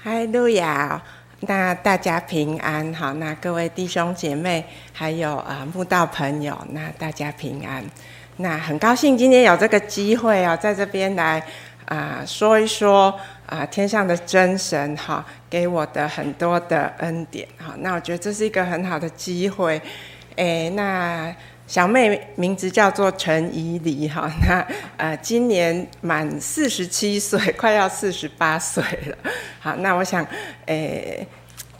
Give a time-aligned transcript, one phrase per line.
[0.00, 1.02] 嗨，路亚，
[1.40, 7.84] 那大家平安好，那各位弟兄姐妹，还有啊慕道朋友，那大家平安。
[8.36, 11.42] 那很高兴今天有这个机会啊，在这边来
[11.86, 13.12] 啊说一说
[13.44, 17.74] 啊天上的真神哈给我的很多的恩典哈。
[17.78, 19.82] 那我觉得这是一个很好的机会，
[20.36, 21.34] 诶，那。
[21.68, 29.16] 小妹名字叫做陈怡梨哈， 那呃今年满四十七岁， 快要四十八岁了。
[29.60, 30.26] 好，那我想，
[30.66, 31.24] 诶、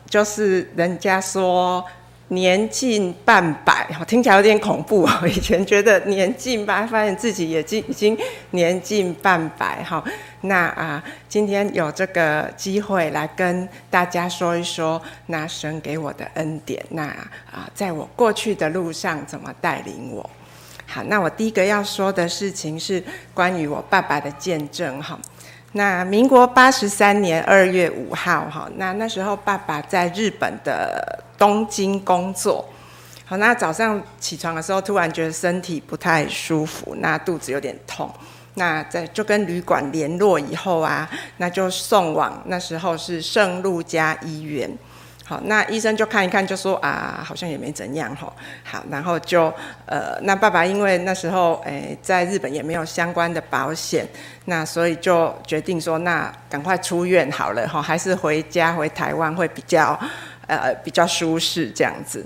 [0.09, 1.85] 就是人家说。
[2.31, 5.11] 年近半百，听起来有点恐怖哦。
[5.27, 8.15] 以前觉得年近半，发现自己也已已经
[8.51, 10.05] 年近半百，哈。
[10.43, 20.29] 那啊，今天有这个机会来跟大家说一说，那神给我的恩典，那啊，在我过去的路上怎么带领我。
[20.87, 23.03] 好，那我第一个要说的事情是
[23.35, 25.19] 关于我爸爸的见证，哈。
[25.73, 32.67] 那民国八十三年二月五号，哈，那那时候爸爸在日本的东京工作，
[33.27, 38.11] 好，那早上起床的时候，突然觉得身体不太舒服，那肚子有点痛，
[38.59, 44.71] 那在就跟旅馆联络以后啊，那就送往那时候是圣路加医院。
[45.25, 48.33] 好，那医生就看一看，就说啊，好像也没怎样吼。
[48.65, 49.53] 好，然后就
[49.85, 54.09] 呃，那爸爸因为那时候诶在日本也没有相关的保险，
[54.47, 59.99] 那所以就决定说，那赶快出院好了哈，还是回家回台湾会比较
[60.47, 62.25] 呃比较舒适这样子。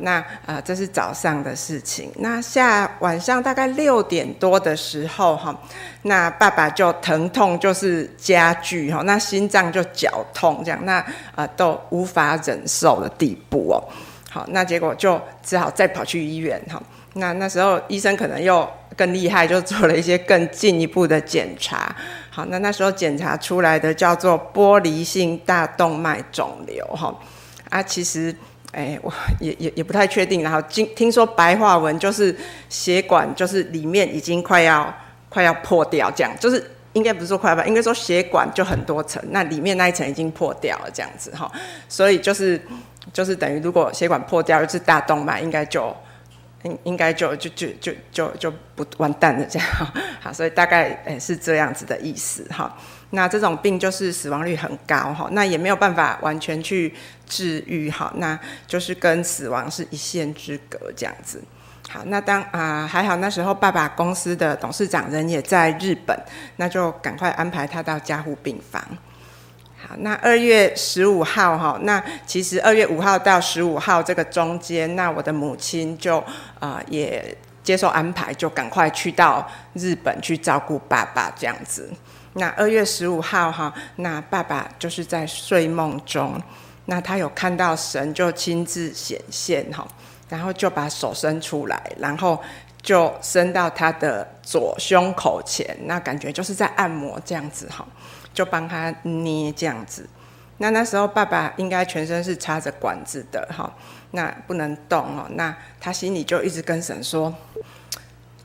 [0.00, 2.10] 那、呃，这是早上的事情。
[2.16, 5.56] 那下晚上大概六点多的时候，哈，
[6.02, 13.82] 那爸爸就疼痛就是加剧，哈，那心脏就绞痛，这样，那、呃、都无法忍受的地步哦。
[14.30, 16.82] 好，那结果就只好再跑去医院，哈。
[17.14, 21.94] 那那时候医生可能又更厉害，就做了一些更进一步的检查。
[22.30, 27.14] 好，那那时候检查出来的叫做玻璃性大动脉肿瘤，哈。
[27.70, 28.34] 啊，其实。
[28.72, 30.42] 哎，我也也也不太确定。
[30.42, 32.36] 然后听听说白话文就是
[32.68, 34.94] 血管就是里面已经快要
[35.28, 41.50] 快要破掉，这样就是应该不是说快要吧，应该说血管就很多层，那里面那一层已经破掉了，这样子哈。
[41.88, 42.60] 所以就是
[43.12, 45.96] 就是等于如果血管破掉，就是大动脉，应该就
[46.64, 49.68] 应应该就就就就就就不完蛋了这样。
[50.20, 52.76] 好，所以大概哎是这样子的意思哈。
[53.10, 56.94] 那这种病就是死亡率很高哈，那也没有办法完全去
[57.26, 61.42] 治愈哈，那就是跟死亡是一线之隔这样子。
[61.88, 66.14] 好，那当啊、还好那时候爸爸公司的董事长人也在日本，
[66.56, 68.82] 那就赶快安排他到加护病房。
[69.78, 76.22] 好，那二月十五号哈，那其实二月五号到十五号这个中间，那我的母亲就
[76.58, 81.90] 啊、也接受安排，就赶快去到日本去照顾爸爸这样子。
[82.34, 86.40] 那二月十五号哈，那爸爸就是在睡梦中，
[86.84, 89.86] 那他有看到神就亲自显现哈，
[90.28, 92.40] 然后就把手伸出来，然后
[92.80, 97.84] 就伸到他的左胸口前，那感觉就是在按摩这样子哈，
[98.32, 100.08] 就帮他捏这样子。
[100.58, 103.72] 那那时候爸爸应该全身是插着管子的哈，
[104.12, 107.34] 那不能动哦，那他心里就一直跟神说。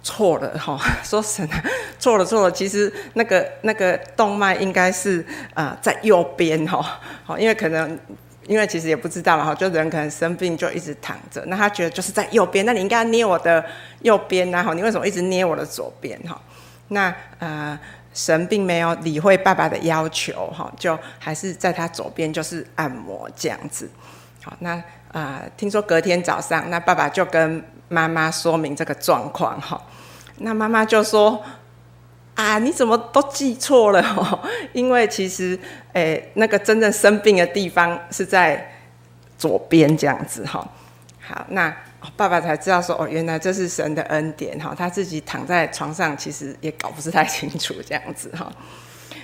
[0.04, 1.64] 错了 哈，说神啊，
[1.98, 7.98] 错了错了，其实那个那个动脉应该是啊、在右边哈，好，因为可能
[8.46, 13.64] 因为其实也不知道了哈，就人可能生病就一直躺着，那他觉得就是在右边，那你应该捏我的
[14.02, 16.40] 右边呐哈，你为什么一直捏我的左边哈？
[16.90, 17.80] 那呃
[18.14, 23.90] 神并没有理会爸爸的要求哈，就还是在他左边就是按摩这样子，
[24.44, 24.72] 好，那
[25.14, 29.82] 啊、呃、听说隔天早上那爸爸就跟妈妈说明这个状况哈。
[30.40, 31.42] 那妈妈就说
[32.36, 34.40] ：“啊，你怎么都记错了哦？
[34.74, 35.58] 因为其实，
[35.94, 38.74] 诶，那个真正生病的地方是在
[39.38, 40.68] 左边这样子哈。
[41.20, 41.76] 好，那
[42.18, 44.74] 爸爸才知道说，哦，原来这是神的恩典哈。
[44.78, 48.52] 他自己躺在床上，其实也搞不是太清楚这样子哈。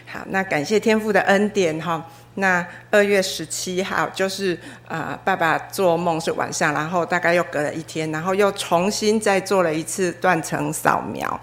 [0.05, 2.05] 好，那感谢天父的恩典哈。
[2.35, 4.57] 那二月十七号就是、
[4.88, 11.39] 呃，爸爸做梦是晚上，然后大概又隔了一天，然后又重新再做了一次断层扫描。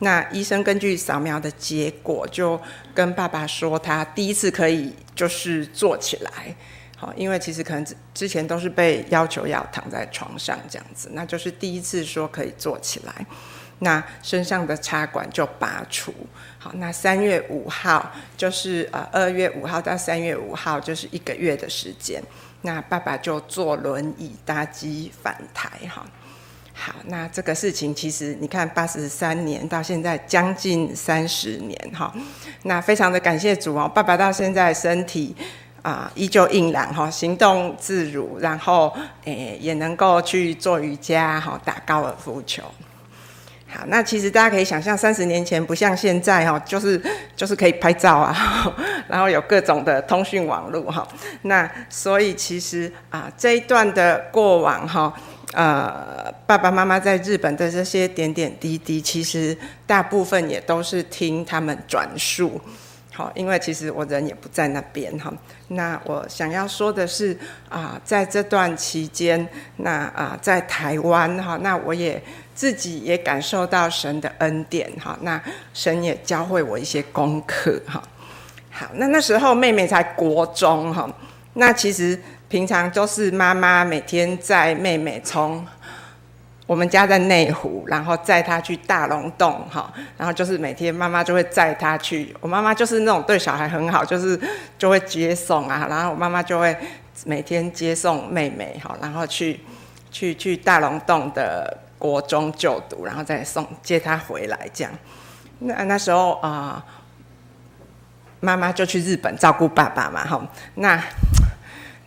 [0.00, 2.58] 那医生根据扫描的结果，就
[2.94, 6.32] 跟爸爸说，他第一次可以就是坐起来。
[6.96, 13.26] 好，因为其实可能之前都是被要求要躺在床上这样子，那就是第一次说可以坐起来。
[13.80, 16.12] 那身上的插管就拔除，
[16.74, 22.22] 那三月五号就是呃二月五号到三月五号就是一个月的时间，
[22.62, 26.04] 那爸爸就坐轮椅搭机返台哈，
[26.74, 32.12] 好，那这个事情其实你看，八十三年到现在将近三十年哈，
[32.62, 35.34] 那非常的感谢主哦，爸爸到现在身体
[35.82, 38.94] 啊依旧硬朗哈，行动自如，然后
[39.24, 42.62] 诶也能够去做瑜伽哈，打高尔夫球。
[43.70, 47.00] 好，那其实大家可以想象，三十年前不像现在哈，就是
[47.36, 48.34] 就是可以拍照啊，
[49.06, 51.06] 然后有各种的通讯网络哈。
[51.42, 55.12] 那所以其实啊，这一段的过往哈，
[55.52, 59.56] 呃，爸爸妈妈在日本的这些点点滴滴，其实
[59.86, 62.58] 大部分也都是听他们转述。
[63.18, 65.32] 好，因为其实我人也不在那边哈。
[65.66, 67.36] 那我想要说的是
[67.68, 69.48] 啊，在这段期间，
[69.78, 72.22] 那啊，在台湾哈，那我也。
[72.58, 75.40] 自己也感受到神的恩典哈，那
[75.72, 78.02] 神也教会我一些功课哈。
[78.68, 81.08] 好，那那时候妹妹才国中哈，
[81.52, 85.64] 那其实平常都是妈妈每天在妹妹从
[86.68, 92.32] 我们家在内湖，然后载他去大龙洞哈，然后就是每天妈妈就会载他去。
[92.40, 94.40] 我妈妈就是那种对小孩很好，就是
[94.78, 96.76] 就会接送啊，然后我妈妈就会
[97.24, 99.58] 每天接送妹妹哈，然后去
[100.12, 101.76] 去去大龙洞的。
[101.98, 104.92] 国中就读，然后再送接他回来，这样。
[105.58, 106.80] 那那时候啊，
[108.38, 110.40] 妈、妈就去日本照顾爸爸嘛，哈。
[110.76, 110.96] 那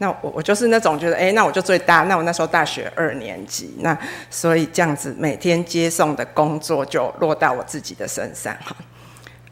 [0.02, 2.02] 那我我就是那种觉得，哎，那我就最大。
[2.06, 3.96] 那我那时候大学二年级，那
[4.32, 8.76] 所以这样子每天接送的工作就落到我自己的身上，哈。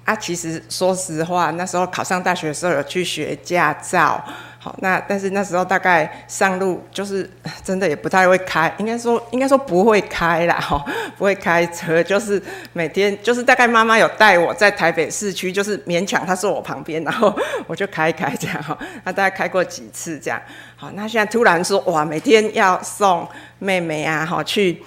[0.05, 4.19] 啊，其实说实话，那时候考上大学的时候有去学驾照。
[4.61, 7.29] 好，那但是那时候大概上路就是
[7.63, 10.83] 真的也不太会开，应该说应该说不会开啦，哈，
[11.17, 12.41] 不会开车，就是
[12.73, 17.33] 每天就是大概妈妈有带我在台北市区，就是勉强她坐我旁边，然后
[17.67, 20.41] 我就开开这样哈，那大概开过几次这样，
[20.75, 23.25] 好，那现在突然说哇，每天要送
[23.59, 24.83] 妹妹啊，哈，去。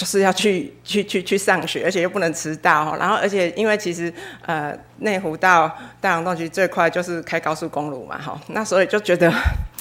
[0.00, 4.10] 就是要去去去去上学，而且又不能迟到，然后而且因为其实
[4.46, 5.70] 呃内湖到
[6.00, 9.30] 大洋洞其实最快就是开高速公路嘛哈，那所以就觉得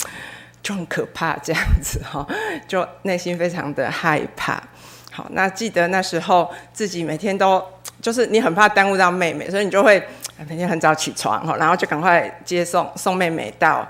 [0.61, 2.27] 就很可怕这样子哈，
[2.67, 4.61] 就内心非常的害怕。
[5.09, 7.63] 好，那记得那时候自己每天都
[8.01, 10.05] 就是你很怕耽误到妹妹，所以你就会
[10.49, 13.89] 每天很早起床哈，然后就赶快接送送妹妹到。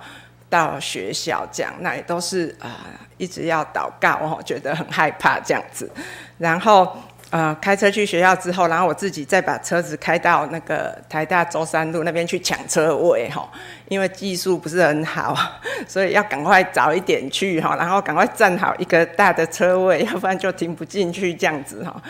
[0.49, 2.81] 到学校这样，那也都是啊、
[3.17, 5.89] 一直要祷告哦，觉得很害怕这样子。
[6.37, 6.97] 然后
[7.31, 13.47] 呃，开车去学校之后，然后我自己再把车子开到那个台大舟山路那边去抢车位哈，
[13.87, 15.37] 因为技术不是很好，
[15.87, 22.01] 所以要赶快早一点去哈，然后赶快站好一个大的车位，要不然就停不进去这样子哈。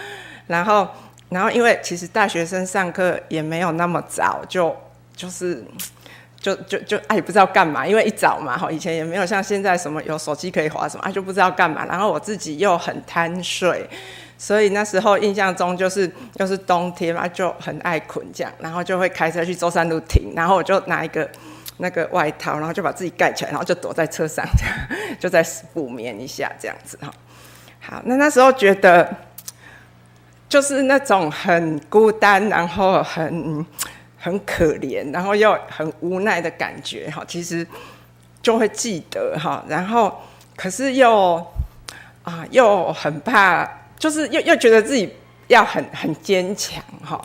[0.47, 0.87] 然后，
[1.27, 4.73] 然后因为其实大学生上课也没有那么早，就
[5.13, 5.61] 就是。
[6.39, 11.85] 就就就哎，不知道干嘛，因为一早嘛，哈，以前也没有像现在什么有手机可以滑什么，啊，就不知道干嘛。
[11.85, 13.85] 然后我自己又很贪睡，
[14.37, 21.29] 所以那时候印象中就是又是冬天嘛，就很爱困这样，然后就会开车去舟山路停，然后我就拿一个
[21.77, 24.73] 那个外套，然后就把自己盖起来，然后就躲在车上这样，
[25.19, 27.11] 就在补眠一下这样子哈。
[27.81, 29.13] 好，那那时候觉得
[30.47, 33.65] 就是那种很孤单，然后很。
[34.21, 37.65] 很可怜，然后又很无奈的感觉哈，其实
[38.41, 40.13] 就会记得哈，然后
[40.57, 41.35] 可是又
[42.23, 43.65] 啊又很怕，
[43.97, 45.09] 就是又又觉得自己
[45.47, 47.19] 要很很坚强哈，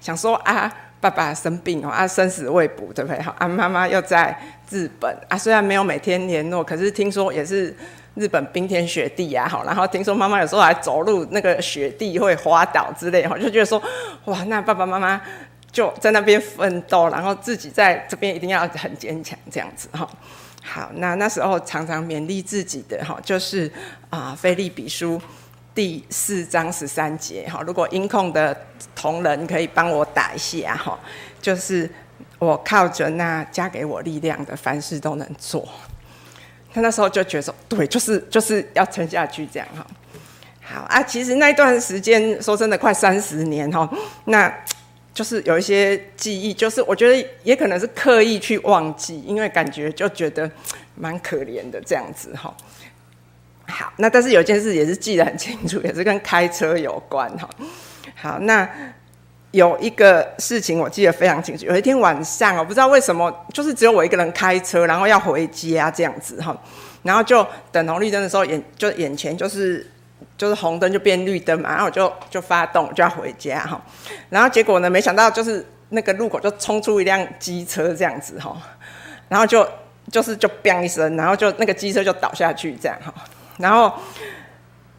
[0.00, 0.68] 想说啊
[1.00, 4.36] 爸爸生病哦啊生死未卜对不对哈啊妈妈又在
[4.70, 7.76] 日本啊虽然没有每天联络，可是听说也是
[8.14, 13.80] 日本冰天雪地啊好，然后听说妈妈有时候还走路那个雪地会滑倒之类哈，就觉得说
[14.24, 15.20] 哇那爸爸妈妈。
[15.74, 20.08] 就在那边奋斗，然后自己在这边一定要很坚强，这样子哈。
[20.62, 23.68] 好，那那时候常常勉励自己的哈，就是
[24.08, 25.18] 啊，《腓立比书》
[25.74, 27.60] 第四章十三节哈。
[27.66, 28.56] 如果音控的
[28.94, 30.96] 同仁可以帮我打一下哈，
[31.42, 31.90] 就是
[32.38, 35.68] 我靠着那加给我力量的，凡事都能做。
[36.72, 39.84] 他那时候就觉得，对，就是就是要撑下去这样哈。
[40.62, 43.90] 好啊，其实那段时间说真的，快三十年哈，
[44.26, 44.54] 那。
[45.14, 50.50] 就是有一些记忆，就是我觉得也可能是刻意去忘记，因为感觉就觉得
[50.96, 52.52] 蛮可怜的这样子哈。
[53.68, 57.48] 好，那但是有一件事也是记得很清楚，也是跟开车有关哈。
[58.16, 58.68] 好，那
[59.52, 66.60] 有一个事情我记得非常清楚，有一天晚上我不知道为什么，就是只有我一个人开车，然后要回家这样子哈，
[67.04, 69.88] 然后就等红绿灯的时候，眼就眼前就是。
[70.36, 73.80] 就是红灯就变绿灯嘛，然后我就就发动我就要回家哈，
[74.30, 78.56] 然后结果呢，没想到就是那个路口就冲出一辆机车这样子哈，
[79.28, 79.66] 然后就
[80.10, 83.14] 就是就砰一声，然后就那个机车就倒下去这样哈，
[83.58, 83.92] 然后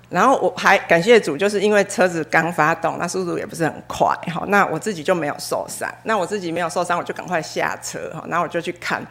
[0.09, 5.89] 然后我还感谢主，就是因为车子刚发动，那速度也不是很快哈，那我自己就没有受伤。
[6.03, 9.05] 那我自己没有受伤，我就赶快下车哈，然后我就去看。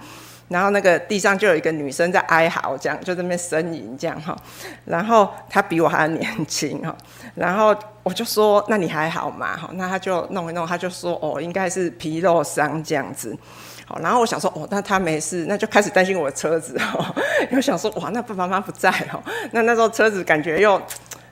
[0.55, 4.37] 然后那个地上就有一个女生在哀嚎，这样就在那边呻吟这样哈。
[4.85, 6.95] 然后她比我还年轻哈。
[7.35, 13.37] 然后我就说：“那你还好吗？”哈，那她就弄一弄，她就说：“哦，应该是皮肉伤这样子。”
[13.85, 17.13] 好，然后我想说：“哦，那她没事。”那就开始担心我的车子哈。
[17.51, 19.21] 又想说：“哇，那爸爸妈妈不在哦。”
[19.51, 20.81] 那那时候车子感觉又。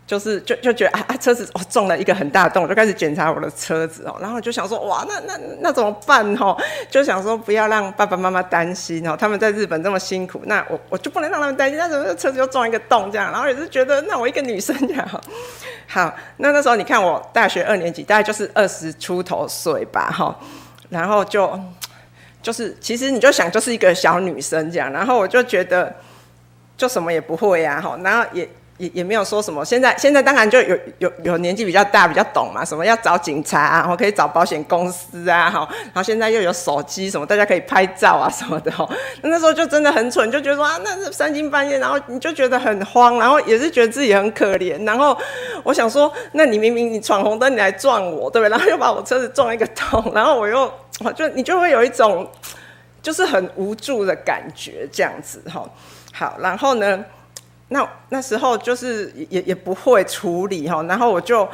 [0.05, 6.57] 就是就就觉得啊啊车子哦中了一个很大洞，我就开始检查我的车子哦，然后就想说哇那那那怎么办哦？
[6.91, 13.31] 就想说不要让爸爸妈妈担心哦，他们在日本这么辛苦，那我我就不能让他们担心，那怎么车子又撞一个洞这样？
[13.33, 15.09] 然后也是觉得那我一个女生这样
[15.87, 20.37] 好，那那时候你看我大学二年级，大概就是二十出头岁吧哈，
[20.91, 21.59] 然后就
[22.43, 25.95] 就是其实你就想就是一个小女生这样，然后我就觉得
[26.77, 28.47] 就什么也不会呀哈，然后也。
[28.83, 38.89] 也也没有说什么，现在现在当然就有有有年纪比较大比较懂嘛，什么要找警察啊，我可以找保险公司啊，哈，然后现在又有手机什么，大家可以拍照啊什么的哈。
[39.23, 45.17] 那时候就真的很蠢，就觉得说啊，那是三更半夜，然后你就觉得很慌，然后也是觉得自己很可怜，然后
[45.63, 48.51] 我想说，那你明明你闯红灯你来撞我，对不对？
[48.51, 50.69] 然后又把我车子撞一个洞，然后我又
[51.05, 52.29] 我就你就会有一种
[53.01, 55.65] 就是很无助的感觉，这样子哈。
[56.13, 57.05] 好，然后呢？
[57.73, 61.49] 那那时候就是也也不会处理哈，然后我就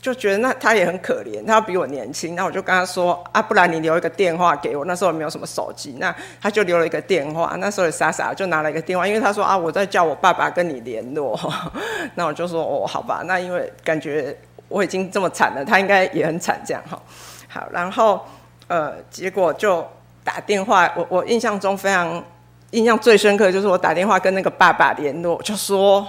[0.00, 4.84] 就觉得那他也很可怜，他比我年轻，那我就跟他说啊，不然你留一个电话给我。
[4.86, 7.54] 那时候没有什么手机，那他就留了一个电话。
[7.58, 11.38] 那时候也傻傻就拿了一个电话，因为他说啊，我在叫我爸爸跟你联络。
[12.16, 14.34] 那我就说哦，好吧，那因为感觉
[14.68, 16.98] 我已经这么惨了，他应该也很惨这样哈。
[17.48, 18.24] 好，然后
[18.68, 19.86] 呃，结果就
[20.24, 22.24] 打电话，我我印象中非常。
[22.72, 26.06] 印象最深刻就是我打电话跟那个爸爸联络，就说：“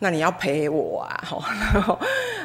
[0.00, 1.20] 那你要陪我啊！”
[1.74, 1.98] 然后，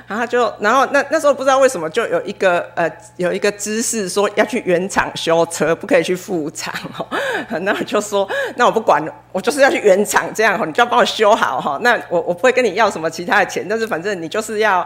[0.08, 7.08] 然后就，然后那那时候不知道为什么就有一个呃有一个知识说要去原厂修车，不可以去副厂哈。
[7.62, 8.27] 那我就说
[8.58, 11.80] ：“那我不管了，我就是要去原厂这样哈，你就要帮我修好哈。
[11.82, 14.86] 那我我不会跟你要什么其他的钱，但是反正你就是要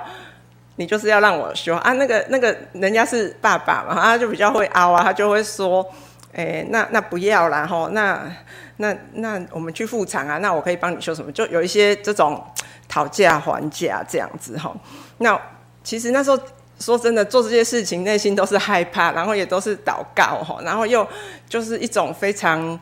[0.75, 1.94] 你就是要让我修啊。
[1.94, 5.84] 那个那个人家是爸爸嘛，他就比较会凹啊，他就会说。”
[6.38, 8.32] 哎、那那不要啦吼，那
[8.75, 11.32] 那那我们去复厂啊，那我可以帮你修什么？
[11.32, 12.39] 就有一些这种
[12.88, 14.77] 讨价还价这样子吼。
[15.17, 15.39] 那
[15.84, 16.39] 其实那时候
[16.79, 21.06] 说真的，做这些事情内心都是害怕，然后也都是祷告吼，然后又
[21.50, 22.79] 就是一种非常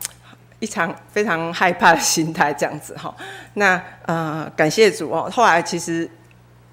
[0.60, 3.14] 一场非常害怕的心态这样子哈。
[3.54, 5.30] 那呃，感谢主哦。
[5.32, 6.06] 后来其实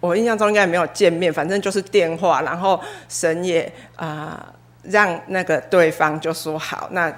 [0.02, 4.46] 我印象中应该没有见面，反正就是电话，然后神也啊。
[4.84, 7.14] 让那个对方就说好，那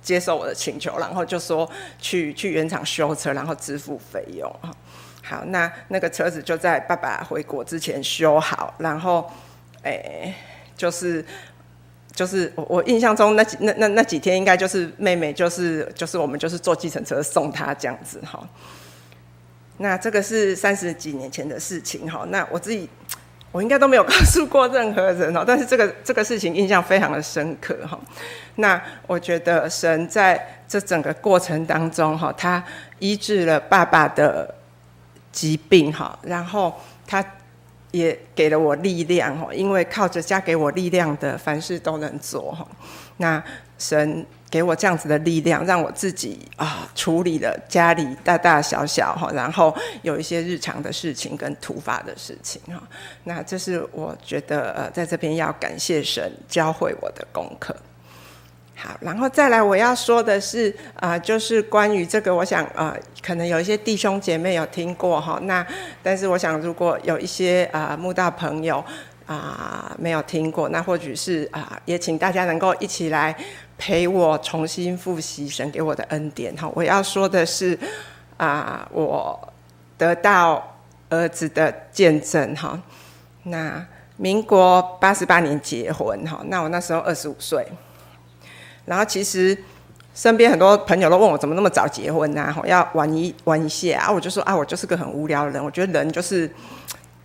[0.00, 4.70] 接受我的请求，然后就说去去原厂修车，然后支付费用啊。
[5.22, 9.30] 好，那那个车子就在爸爸回国之前修好，然后
[9.82, 10.34] 哎、欸，
[10.76, 11.24] 就是
[12.14, 18.48] 就是我我印象中那几那那那几天应该就是妹妹就是就是我们就是坐计程车送她这样子哈。
[19.78, 22.24] 那这个是三十几年前的事情哈。
[22.28, 22.88] 那我自己。
[23.50, 27.98] 我应该都没有告诉过任何人哦，但是这个这个事情印象非常的深刻哈。
[28.56, 32.62] 那我觉得神在这整个过程当中哈，他
[32.98, 34.54] 医治了爸爸的
[35.32, 36.74] 疾病哈，然后
[37.06, 37.24] 他
[37.90, 42.66] 也给了我力量哈，因为靠着加给我力量的，凡事都能做哈。
[43.16, 43.42] 那
[43.78, 44.26] 神。
[44.50, 52.82] 给我这样子的力量，让我自己啊处理了家里大大小小哈，然后有一些日常的事情跟突发的事情哈。
[53.24, 57.76] 那这是我觉得呃，在这边要感谢神教会我的功课。
[58.74, 65.38] 好，然后再来我要说的是啊，就是关于这个，我想啊，可能有一些弟兄姐妹有听过哈。
[65.42, 65.66] 那
[66.02, 68.82] 但是我想，如果有一些啊慕道朋友
[69.26, 73.36] 啊没有听过，那或许是啊，也请大家能够一起来。
[73.78, 76.68] 陪我重新复习神给我的恩典哈！
[76.74, 77.78] 我要说的是
[78.36, 79.52] 啊，我
[79.96, 80.76] 得到
[81.08, 82.78] 儿子的见证哈。
[83.44, 87.66] 那民国八十八年结婚哈，那我那时候二十五岁。
[88.84, 89.56] 然后其实
[90.12, 92.52] 身边很多朋友都问我怎么那么早结婚呢？
[92.52, 94.10] 哈，要玩一玩一下啊！
[94.10, 96.50] 我就说啊，我就是个很无聊的人，我觉得人就是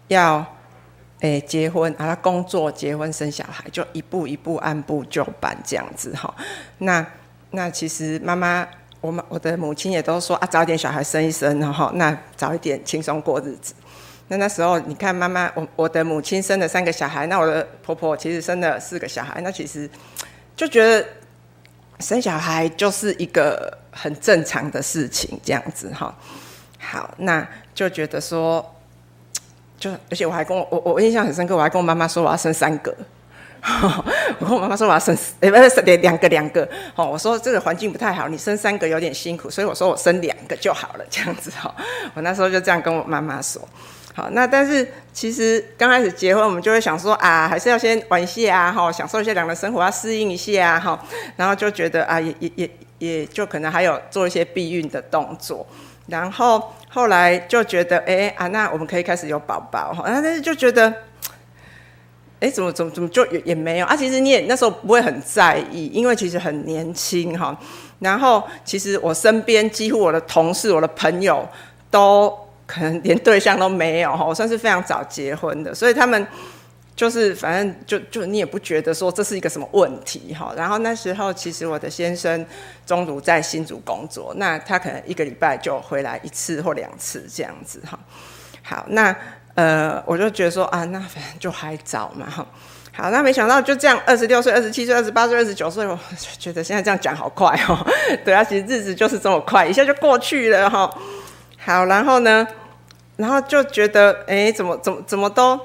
[0.08, 0.46] 要。
[1.24, 6.36] 哎，结婚，然后工作，结婚，生小孩，就一步一步按部就班这样子哈。
[6.80, 7.06] 那
[7.52, 8.68] 那其实妈妈，
[9.00, 13.74] 我们我的母亲也都说啊，早一点小孩生一生然后，那早一点轻松过日子。
[14.28, 19.90] 那那时候你看妈妈，我我的母亲生了三个小孩，那我的婆婆其实生了四个小孩，那其实
[20.58, 21.08] 就觉得
[22.02, 26.14] 生小孩就是一个很正常的事情这样子哈。
[26.80, 28.70] 好，那就觉得说。
[29.78, 32.96] 就而且我还跟我我我印象很深刻，我还跟我妈妈说我要生三个。
[34.40, 36.68] 我跟我妈妈说我要生，哎，不是两两个两个。
[36.96, 41.74] 哦，我说这个环境不太好，你生三个有点辛苦，所以我说我生两个就好了，这样子哈。
[42.14, 43.62] 我那时候就这样跟我妈妈说。
[44.14, 51.06] 好，那但是其实刚开始结婚，我们就会想说啊，还是要先玩一下啊，哈，享受一下两人生活，要适应一下啊，哈，
[51.38, 55.66] 然后就觉得啊，也也也也就可能还有做一些避孕的动作，
[56.08, 60.94] 然后后来就觉得，哎啊，那我们可以开始有宝宝哈，但是就觉得。
[62.40, 63.96] 哎，怎么怎么怎么就也也没有啊？
[63.96, 67.58] 其实你也那时候不会很在意，因为其实很年轻哈。
[68.00, 71.48] 然后其实我身边几乎我的同事、我的朋友
[71.90, 74.26] 都可能连对象都没有哈。
[74.26, 76.28] 我算是非常早结婚的，所以他们
[76.96, 80.54] 就是反正就就你也不觉得说这是一个什么问题哈。
[80.56, 82.46] 然后那时候其实我的先生
[82.86, 88.00] 中途在新竹工作，那他可能一个礼拜就回来一次或两次这样子哈。
[88.62, 89.16] 好，那。
[89.56, 92.44] 呃，我就觉得说啊，那反正就还早嘛，哈。
[92.92, 95.96] 好，那没想到就这样，二十六岁、二十七岁、二十八岁、二十九岁，我
[96.40, 97.78] 觉得现在这样讲好快哦。
[98.26, 100.92] 对啊，其实日子就是这么快，一下就过去了哈。
[101.60, 102.48] 好，然后呢，
[103.16, 105.60] 然后就觉得，哎，怎么怎么怎么都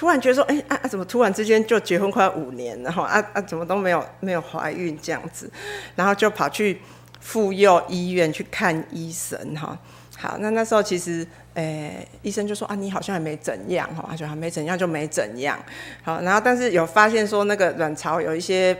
[0.00, 3.02] 突然觉得说，哎啊啊，怎么突然之间就结婚快五年了哈？
[3.04, 5.50] 啊啊，怎么都没有没有怀孕这样子，
[5.94, 6.80] 然后就跑去
[7.20, 9.78] 妇幼医院去看医生哈。
[10.16, 11.26] 好，那那时候其实。
[11.52, 15.58] 诶、欸，医生就说啊，你好像还没怎样哈，他说还没怎样就没怎样。
[16.02, 18.74] 好，然后但是有发现说那个卵巢有一些。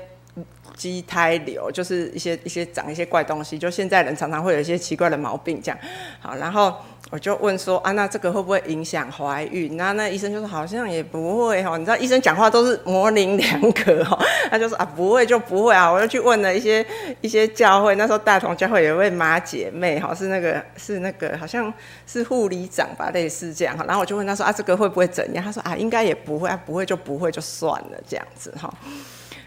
[0.76, 5.78] 畸胎瘤就是一些一些长一些怪东西，就现在人常常会有一些奇怪的毛病这样。
[6.20, 6.74] 好，然后
[7.10, 9.76] 我就问说啊，那这个会不会影响怀孕？
[9.76, 11.76] 那那医生就说好像也不会哈。
[11.76, 14.16] 你知道医生讲话都是模棱两可哈，
[14.48, 15.90] 他就说啊不会就不会啊。
[15.90, 16.86] 我就去问了一些
[17.20, 21.72] 一些教会，那时候大同教会有一位马姐妹哈，是那个是那个好像
[22.06, 23.84] 是护理长吧，类似这样哈。
[23.88, 25.44] 然后我就问他说啊，这个会不会怎样？
[25.44, 28.72] 他说啊，应该也不会啊，不会就不会就算了这样子哈。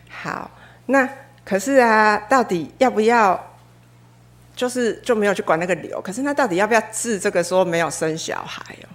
[0.10, 0.51] 好。
[0.88, 1.08] 那
[1.46, 3.41] 可是啊，到底要不要？
[4.55, 6.01] 就是就没有去管那个瘤。
[6.01, 7.43] 可是那到底要不要治这个？
[7.43, 8.88] 说没有生小孩哦，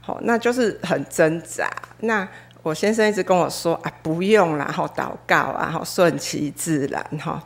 [0.00, 1.70] 好，那就是很挣扎。
[2.00, 2.28] 那
[2.62, 7.42] 我先生一直跟我说啊，不用啦，然后祷告啊，好顺其自然哈。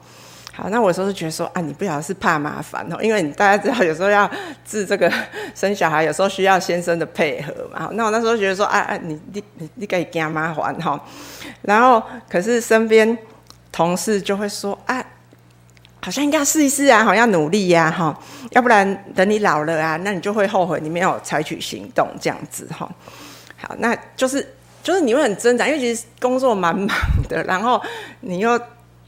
[0.52, 4.28] 好，那我有时候是觉得说啊，你不晓得是怕麻烦哦，因为你大家知道有时候要
[4.66, 5.12] 治这个
[5.54, 7.88] 生小孩，有时候需要先生的配合嘛。
[7.92, 11.00] 那我那时候觉得说啊啊，你你你你可以惊麻烦哈。
[11.62, 13.16] 然后可是身边。
[13.72, 15.00] 同事就会说：“啊，
[16.02, 18.18] 好像应该要试一试啊，好像要努力呀，哈，
[18.52, 22.90] 要不然等你老了啊，那你就会后悔你没有采取行动这样子哈。
[23.58, 24.46] 好，那就是
[24.82, 26.88] 就是你会很挣扎，因为其实工作蛮忙
[27.28, 27.80] 的，然后
[28.20, 28.58] 你又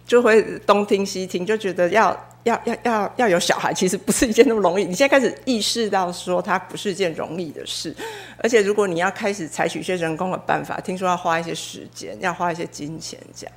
[0.07, 4.85] 就会东听西听，就觉得要要要要要有小孩，其实不是一件那么容易。
[4.85, 7.96] 你现在开始意识到说它不是一件容易的事，
[8.37, 13.55] 而且如果你要开始采取一些人工的办法，听说要花一些时间，要花一些金钱这样。”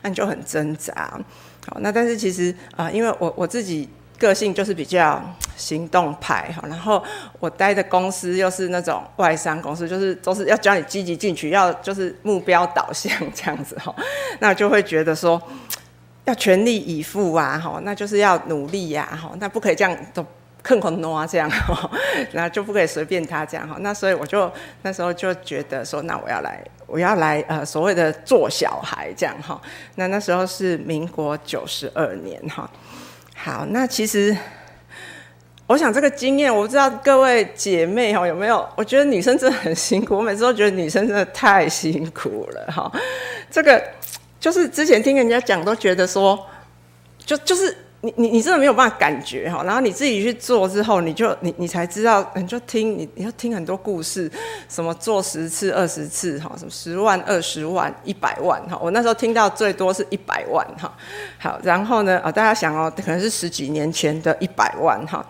[0.00, 1.20] 那你就很挣扎，
[1.68, 5.22] 好，那但是其实啊、因为我我自己个性就是比较
[5.56, 7.02] 行动派哈，然后
[7.38, 13.94] 我待的公司又是那种外商公司，就是都是要教你积极进取，要就是目标导向这样子哈，
[14.40, 15.40] 那就会觉得说
[16.24, 20.24] 要全力以赴啊哈，那就是要努力呀哈，那不可以这样都。
[20.62, 21.48] 坑坑挪啊，这样，
[22.32, 23.76] 然后就不可以随便他这样哈。
[23.80, 24.50] 那所以我就
[24.82, 29.58] 那时候就觉得说，那我要来，我要来呃所谓的做小孩这样哈。
[29.94, 32.68] 那那时候是民国九十二年哈。
[33.34, 34.36] 好，那其实
[35.66, 38.68] 我想这个经验，我不知道各位姐妹哈有没有？
[38.76, 42.90] 我觉得女生真的很辛苦，我每次都觉得女生真的太辛苦了哈。
[43.50, 43.82] 这个
[44.40, 46.46] 就是之前听人家讲，都觉得说，
[47.24, 47.74] 就就是。
[48.00, 54.30] 你你你真的没有办法感觉哈，然后你自己去做之后，你就你你才知道，你就听你你要听很多故事，
[54.68, 60.92] 什么做十次二十次哈，什么十万二十万一百万哈，我那时候听到最多是一百万哈。
[61.38, 65.26] 好，然后呢啊，大家想哦，可能是十几年前的一百万哈。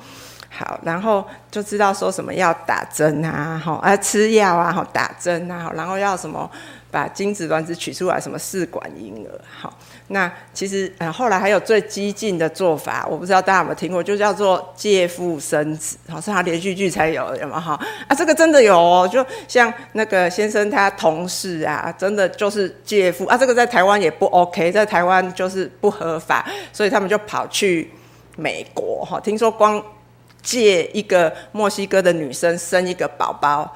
[0.50, 6.50] 好，然后就知道说什么要打针啊，哈，啊吃药啊，哈，打针啊，然后要什么
[6.90, 9.72] 把精子卵子取出来，什么试管婴儿，好。
[10.10, 17.78] 那其实呃，后来还有最激进的做法，我不知道大家有没有听过，就叫做借腹生子，好，像他连续剧才有，有没有哈？
[18.06, 26.42] 啊，这个真的有哦，就像那个先生他同事啊，真的就是借腹啊，这个在台湾也不 OK，在台湾就是不合法，
[26.72, 27.90] 所以他们就跑去
[28.36, 29.82] 美国哈，听说光
[30.40, 33.70] 借一个墨西哥的女生生一个宝宝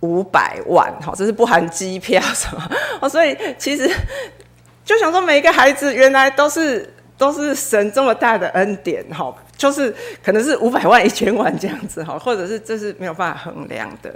[0.00, 2.70] 五百万哈，这是不含机票什么
[3.02, 3.90] 哦，所以其实。
[4.84, 14.14] 就想说，每一个孩子原来都是都是神这么大的恩典哈，就是可能是五百万一千万这样子哈，或者是这是没有办法衡量的。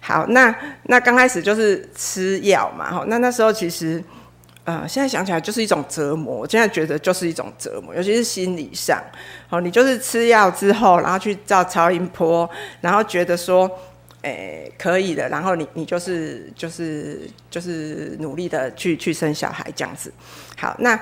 [0.00, 4.02] 好，那那刚开始就是吃药嘛，哈，那那时候其实，
[4.64, 6.38] 呃，现在想起来就是一种折磨。
[6.38, 9.00] 我现在觉得就是一种折磨，尤其是心理上，
[9.48, 12.48] 好，你就是吃药之后，然后去照超音波，
[12.80, 13.70] 然后觉得说，
[14.22, 20.12] 诶、可以的，然后你你就是就是就是努力的去去生小孩这样子。
[20.56, 20.98] 好，那。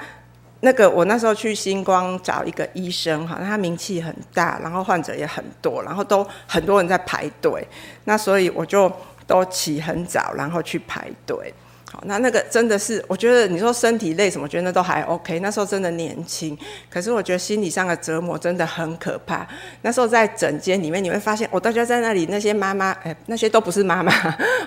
[0.62, 7.66] 那个我那时候去星光找一个医生哈，他名气很大，然后患者也很多，然后都很多人在排队，
[8.04, 8.92] 那所以我就
[9.26, 11.54] 都起很早，然后去排队。
[11.92, 15.40] 好，那那个真的是，我觉得你说身体累什么，我觉得那都还 OK。
[15.40, 16.56] 那时候真的年轻，
[16.88, 19.44] 可是我觉得心理上的折磨真的很可怕。
[19.82, 24.12] 那时候在诊间里面，你会发现，我大家在那里，那些妈妈，哎，那些都不是妈妈，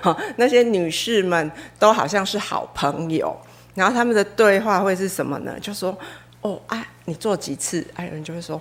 [0.02, 3.34] 哈，那些女士们都好像是好朋友。
[3.74, 5.58] 然后他们的对话会是什么呢？
[5.58, 5.96] 就说
[6.42, 8.60] ：“哦，啊，你做几次？”哎，有人就会说：“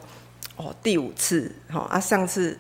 [0.56, 2.58] 哦，第五次，哈、哦，啊，上次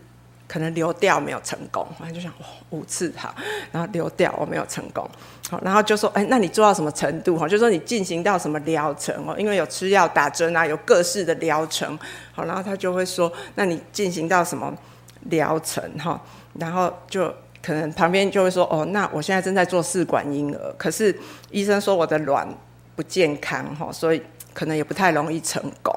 [0.54, 3.34] 可能流掉没有成功。”然后就想：“哦，五次好，
[3.72, 5.10] 然后流掉我没有成功。”
[5.50, 7.36] 好，然后就说：“哎，那你做到什么程度？
[7.36, 9.36] 哈，就说你进行到什么疗程哦？
[9.39, 11.98] 因为有吃药、打针啊，有各式的疗程。
[12.34, 14.72] 好，然后他就会说：那你进行到什么
[15.30, 15.84] 疗程？
[15.98, 16.22] 哈，
[16.60, 17.34] 然后就。”
[17.66, 21.18] 可能旁边就会说哦，那我现在正在做试管婴儿，可是
[21.50, 22.46] 医生说我的卵
[22.94, 24.22] 不健康哈，所以
[24.54, 25.96] 可能也不太容易成功。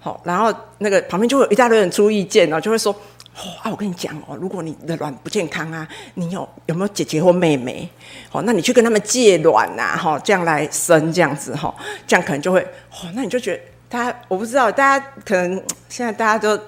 [0.00, 2.94] 好，然后那个旁边就会有一大堆人出意见哦，就会说
[3.34, 7.88] 哦啊，我跟你讲哦，如果你的卵不健康啊，你有有没有姐姐或妹妹？
[8.30, 11.74] 哦，那你去跟他们借卵呐，哈，这样来生这样子哈，
[12.06, 16.60] 这样可能就会哦，那你就觉得他我不知道，大家可能 现在大家都。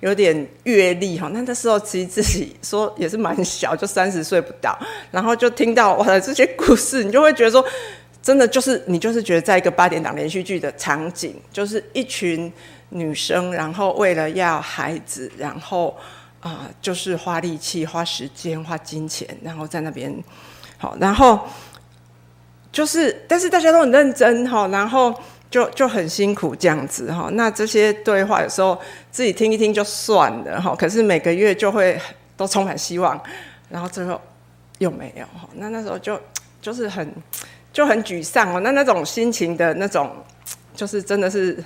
[0.00, 4.78] 有点阅历哈，那那时候其实自己说也是蛮小，就三十岁不到，
[5.10, 7.64] 然后就听到我的这些故事，你就会觉得说，
[8.20, 12.52] 真的就是你就是觉得在一个八点档连续剧的场景，就是一群
[12.94, 15.96] 女生，然后为了要孩子，然后
[16.40, 20.12] 啊、就是花力气、花时间、花金钱，然后在那边
[20.78, 21.46] 好，然后
[22.72, 25.14] 就是，但是大家都很认真哈，然后。
[25.50, 28.76] 就就很辛苦这样子哈，那这些对话有时候
[29.12, 31.96] 自己听一听就算了哈，可是每个月就会
[32.36, 33.22] 都充满希望，
[33.68, 34.20] 然后最后
[34.78, 36.20] 又没有哈，那那时候就
[36.60, 37.08] 就是很
[37.72, 40.10] 就很沮丧哦，那那种心情的那种，
[40.74, 41.62] 就是真的是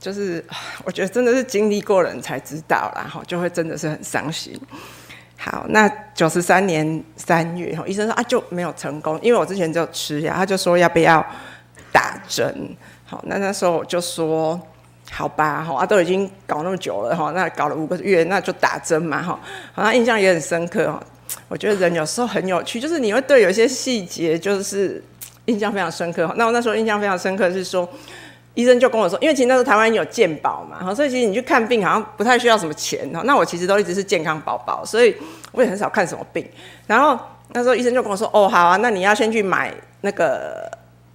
[0.00, 0.44] 就是
[0.82, 4.58] 我觉得真的是经历过人才知道啦哈，就会真的是很伤心。
[5.36, 11.24] 好，那九十三年三月哈，医生说啊就没有成功，因为我之前就吃药，他就说要不要
[11.92, 12.76] 打针。
[13.04, 14.60] 好，那那时候我就说，
[15.10, 19.40] 好吧，哈啊，都已经搞那么久了，哈，那搞了五个月，那就打针嘛，哈，
[19.72, 21.02] 好像印象也很深刻，哈。
[21.48, 25.02] 我觉得人有时候很有趣，就是你会对有些细节就是
[25.46, 26.32] 印象非常深刻。
[26.36, 27.88] 那我那时候印象非常深刻是说，
[28.54, 33.22] 医生就跟我说，因为其实那时候台湾有健保嘛，所以其实你去看病好像不太需要什么钱，哈。
[33.24, 35.16] 那我其实都一直是健康宝宝，所以
[35.52, 36.48] 我也很少看什么病。
[36.86, 37.18] 然后
[37.52, 40.70] 那时候医生就跟我说，哦，好啊，那你要先去买那个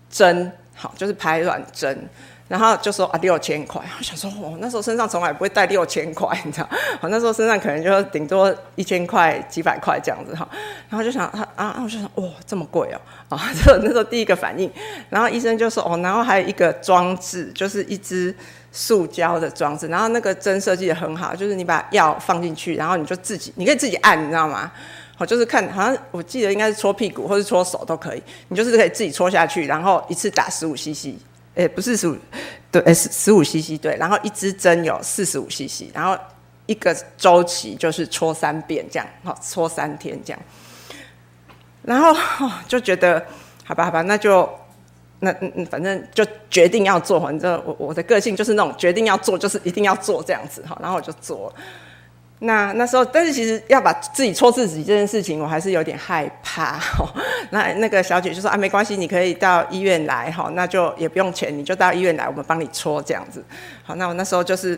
[0.10, 0.52] 针。
[0.78, 1.98] 好，就是排卵针，
[2.48, 6.70] 然后就说啊六千块，我想说哦，那时候身上从来不会带六千块， 你知道？
[7.02, 10.48] 好，那时候身上可能就顶多一千块、几百块这样子哈。
[10.90, 13.02] 然后就想啊啊，我就想哇，这么贵哦
[13.36, 13.52] 啊！
[13.64, 14.72] 这那时候第一个反应，
[15.10, 18.36] 然后医生就说哦，然后还有一个装置，就是一支
[18.72, 24.72] 塑胶的装置，然后那个针设计得很好，就是你把药放进去，然后你就自己，你可以自己按，你知道吗？
[25.18, 31.16] 好，就是看，好像我记得应该是搓屁股或是搓手都可以，你就是可以自己搓下去，然后一次打十五 CC，
[31.56, 32.18] 哎，不是十五，
[32.72, 36.18] 对，十十五 CC 对，然后一支针有四十五 CC，然后
[36.66, 40.42] 一个周期就是搓三遍这样，好，搓三天这样，
[41.84, 42.14] 然后
[42.68, 43.26] 就觉得
[43.64, 44.50] 好吧好吧，那就
[45.20, 51.56] 那嗯嗯，反正就决定要做，反正我我的个性就是那种决定要做就是一定要做这样子哈，然后我就做了。
[52.40, 57.08] 那那时候，但是其实要把自己戳自己这件事情，我还是有点害怕 哦。
[57.52, 63.44] 那那个小姐就说啊，没关系，你可以到医院来哈，那就也不用钱，你就到医院来，我们帮你戳这样子。
[63.84, 64.78] 好，那我那时候就是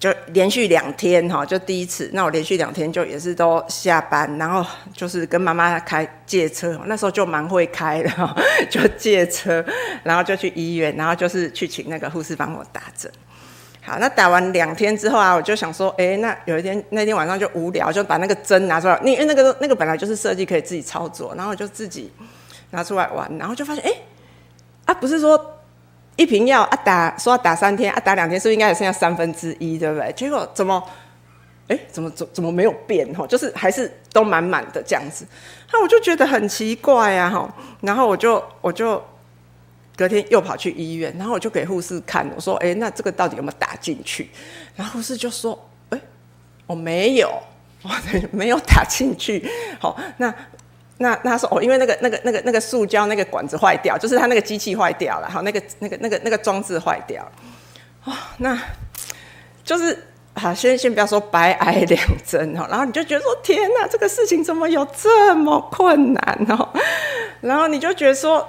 [0.00, 8.36] 就连续两天哈，就第一次，那我连续两天就也是都下班，然后就是跟妈妈开借车，那时候就蛮会开的，
[8.68, 9.64] 就借车，
[10.02, 13.08] 然后就去医院，然后就是去请那个护士帮我打针。
[13.86, 22.12] 好，那打完两天之后啊，我就想说，哎、那有一天那天晚上就无聊，就把那个针拿出来，因为那个那个本来就是设计可以自己操作，然后我就自己
[22.70, 23.92] 拿出来玩，然后就发现，哎、
[24.86, 25.60] 啊，不是说
[26.16, 30.12] 一瓶药啊打说要打三天啊打两天，是不是应该也剩下三分之一，对不对？
[30.16, 30.82] 结果怎么，
[31.68, 33.24] 哎、怎么怎怎么没有变哈？
[33.28, 35.24] 就是还是都满满的这样子，
[35.72, 39.00] 那我就觉得很奇怪啊哈，然后我就我就。
[39.96, 44.30] 隔天又跑去医院，然后我就给护士看，我说：“哎，那这个到底有没有打进去？”
[44.76, 46.00] 然后护士就说：“哎，
[46.66, 47.30] 我没有。”
[47.82, 47.90] 我，
[48.32, 49.48] 没有打进去。
[49.78, 50.34] 好、那
[50.96, 57.22] 那那他说哦，因为那个那个那个那个塑胶那个管子坏掉，就是他那个机器坏掉了，好，那个那个那个那个装置坏掉。
[58.04, 58.58] 哦，那
[59.62, 59.96] 就是
[60.34, 66.68] 好，先先不要说白挨两针哈，然后你就觉得说天哪，这个事情怎么有这么困难哦？
[67.42, 68.44] 然后你就觉得说。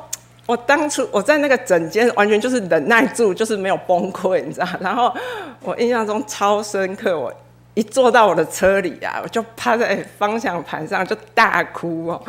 [0.47, 4.67] 我当初我在那个整间完全就是忍耐住，就是没有崩溃，你知道？
[4.79, 5.15] 然后
[5.61, 7.31] 我印象中超深刻，我
[7.75, 12.19] 一坐到我的车里啊，我就趴在方向盘上就大哭哦。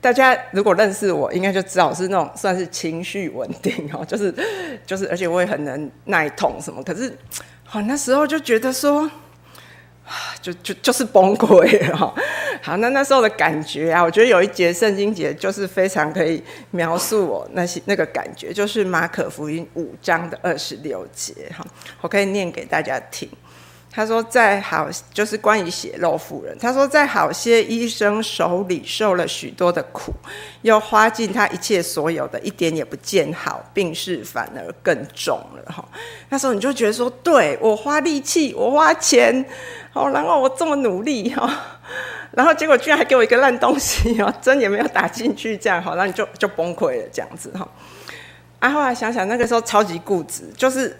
[0.00, 4.34] 大家如果认识我，应该就知道我是那种算是情绪稳定哦，就是
[4.84, 6.82] 就是，而且我也很能耐痛什么。
[6.82, 7.16] 可是
[7.72, 9.08] 我那时候就觉得说。
[10.40, 12.14] 就就就是崩溃了。
[12.62, 21.64] 好，那那时候的感觉啊，我觉得有一节圣经节就是非常可以描述我那些那个感觉，就是马可福音五章的二十六节哈，
[22.00, 23.28] 我可以念给大家听。
[23.90, 26.56] 他说，在好就是关于血肉妇人。
[26.58, 30.12] 他说，在好些医生手里受了许多的苦，
[30.62, 35.84] 又花尽他一切所有的，一点也不见好，病势反而更重了哈。
[36.28, 39.44] 那时候你就觉得说，对，我花力气，我花钱，
[39.94, 41.50] 哦，然后我这么努力哈，
[42.32, 47.66] 然后结果居然还给我一个烂东西哦，针也没有打进去，这样哈，然后你就就崩溃了这样子哈。
[48.60, 50.96] 啊，后来想想那个时候超级固执，就是。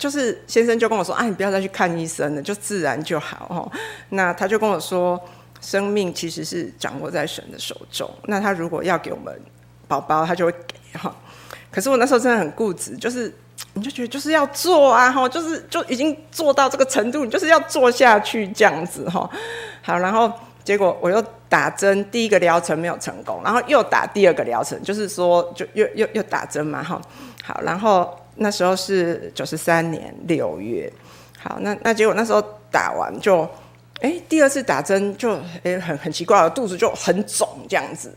[0.00, 3.70] 就是先生就跟我说：“啊，你不要再去看医生了，就自然就好。”哦，
[4.08, 5.20] 那他就跟我说
[5.60, 8.10] ：“生命其实是掌握在神的手中。
[8.24, 9.38] 那他如果要给我们
[9.86, 11.14] 宝宝，他就会给哈。
[11.70, 13.30] 可是我那时候真的很固执，就是
[13.74, 19.28] 你就觉得就是要做啊，哈，就是就已经做到这个程度，你就是要做下去这样子哈。
[19.82, 20.32] 好，然后
[20.64, 26.98] 结果我又打针，第一个疗程没有成功，然后又打第二个疗程，就是说就又又又打针嘛，哈。
[27.44, 28.16] 好，然后。
[28.42, 30.90] 那时候是九十三年六月，
[31.38, 33.46] 好，那那结果那时候打完就，
[34.00, 38.10] 哎，第二次打针就，哎，很很奇怪，我肚子就很肿这样子。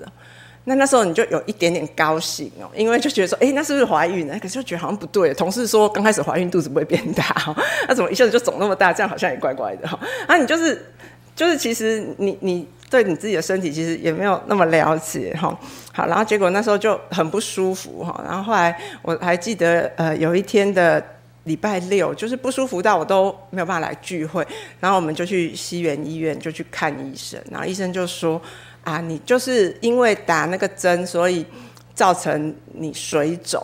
[0.64, 4.40] 那那时候你就有一点点高兴哦，因为就觉得说，哎，那是不是怀孕了？
[4.40, 5.34] 可是就觉得好像不对。
[5.34, 7.54] 同事说刚开始怀孕肚子不会变大，
[7.90, 8.94] 那怎么一下子就肿那么大？
[8.94, 10.00] 这样好像也怪怪的哈。
[10.26, 10.86] 啊，你就是
[11.36, 12.66] 就是其实你你。
[12.94, 15.58] 对你自己的身体其实也没有那么了解哈，
[15.92, 21.04] 好，然后结果那时候就很不舒服哈，然后后来我还记得呃有一天的
[21.46, 24.46] 礼拜六，就是不舒服到我都没有办法来聚会，
[24.80, 28.40] 然后我们就去西园医院就去看医生，然后医生就说
[28.84, 31.44] 啊，你就是因为打那个针，所以
[31.96, 33.60] 造成你水肿。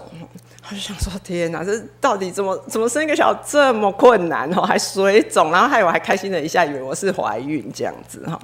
[0.71, 8.39] 我就想说，天哪，这到底怎么怎么生一个小孩这么困难哦，还水肿，然后害我还开心了一下，以为我是怀孕这样子哈。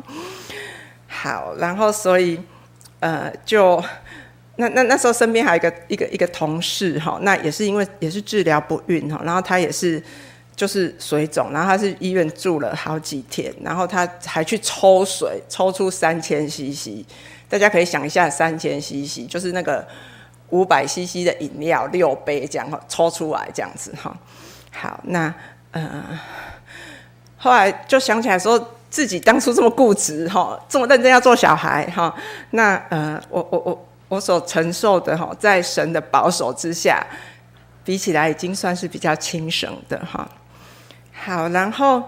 [1.17, 2.38] 好，然后所以，
[2.99, 3.82] 呃，就
[4.58, 10.01] 那那那时候身边还有一个一个一个同事哈，那也是因为也是治疗不孕哈，然后他也是
[10.56, 17.04] 就是水肿，然后他是医院住了好几天，然后他还去抽水，抽出三千 CC，
[17.49, 19.88] 大家可以想一下三千 CC 就是那个
[20.49, 24.15] 五百 CC 的饮料六杯这样哈，抽出来这样子哈。
[24.71, 25.34] 好，那
[25.71, 26.04] 呃，
[27.38, 28.71] 后来就想起来说。
[28.95, 32.15] 自己当初这么固执哈，这么认真要做小孩哈，
[32.51, 37.05] 那呃，我我我我所承受的哈，在神的保守之下，
[37.84, 40.25] 比起来已经算是比较轻省的哈。
[41.12, 42.01] 好，然后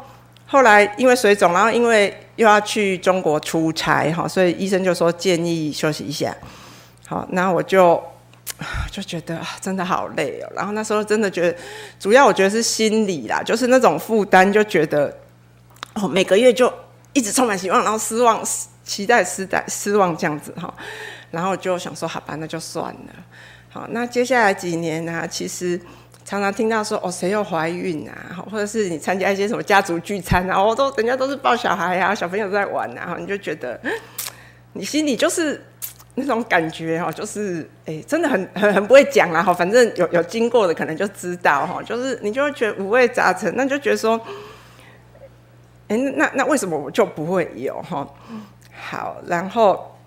[0.45, 6.33] 后来因为水肿，然后因为又要去中国出差哈，所以医生就说建议休息一下。
[7.05, 8.01] 好，那我就
[8.89, 10.49] 就觉得真的好累哦。
[10.55, 11.57] 然后那时候真的觉得，
[11.99, 15.13] 主要我觉得是心理啦，就是那种负担，就觉得。
[15.99, 16.71] 哦，每个月就
[17.13, 18.43] 一直充满希望，然后失望、
[18.83, 20.71] 期待、失待、失望这样子哈，
[21.31, 23.13] 然后就想说，好吧，那就算了。
[23.69, 25.79] 好，那接下来几年呢、其实
[26.23, 28.45] 常常听到说，哦，谁又怀孕啊？
[28.51, 30.63] 或者是你参加一些什么家族聚餐啊？
[30.63, 33.79] 我都人家都是抱小孩啊，小朋友在玩啊，你就觉得
[34.73, 35.65] 你心里就是
[36.13, 44.19] 那种感觉哈，就是哎，真的很很很不会讲啦哈，反正有有经过的可能就知道哈，就是你就会觉得五味杂陈，那就觉得说。
[45.87, 48.05] 哎，那那为什么我就不会有哈？
[48.79, 49.97] 好，然后，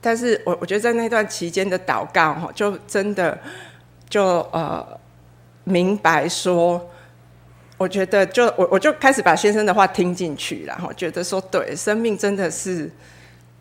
[0.00, 3.38] 但是我我觉得在那段期间的祷告哈，就真的
[4.08, 4.84] 就呃
[5.62, 6.84] 明白说，
[7.78, 12.90] 我觉得就我我就开始把先生的话听进去了哈，觉得说对，生命真的是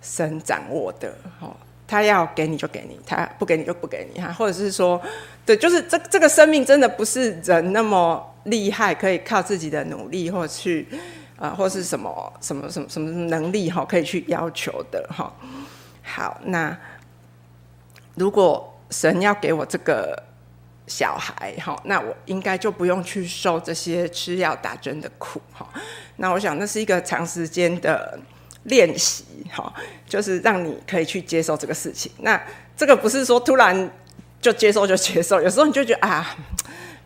[0.02, 1.56] 神掌握的哈，
[1.88, 4.99] 他要给你就给你，他不给你就不给你哈，或者是说，
[5.45, 8.25] 对，就是这这个生命真的不是人那么。
[8.45, 10.88] 厉害，可以靠自己的努力，或去
[11.36, 15.32] 啊、呃，或是什么什么什么什么能力哈，可以去要求的哈。
[16.02, 16.75] 好，那
[18.15, 20.21] 如果神要给我这个
[20.88, 25.67] 小孩哈，那我应该就不用去受这些吃药打针的苦哈。
[26.15, 28.19] 那我想那是一个长时间的
[28.63, 29.71] 练习哈，
[30.08, 32.12] 就是让你可以去接受这个事情。
[32.19, 32.41] 那
[32.75, 33.91] 这个不是说突然
[34.41, 36.36] 就接受就接受，有时候你就觉得啊。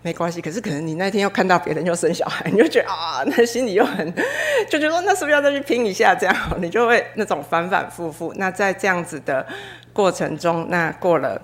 [0.04, 4.14] 没关系，可是可能你那天又看到别人又生小孩，你就觉得啊，那心里又很，
[4.70, 6.14] 就觉得说那是不是要再去拼一下？
[6.14, 8.32] 这样你就会那种反反复复。
[8.36, 9.44] 那在这样子的
[9.92, 11.42] 过程中，那过了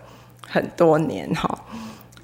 [0.48, 1.66] 很多年哈。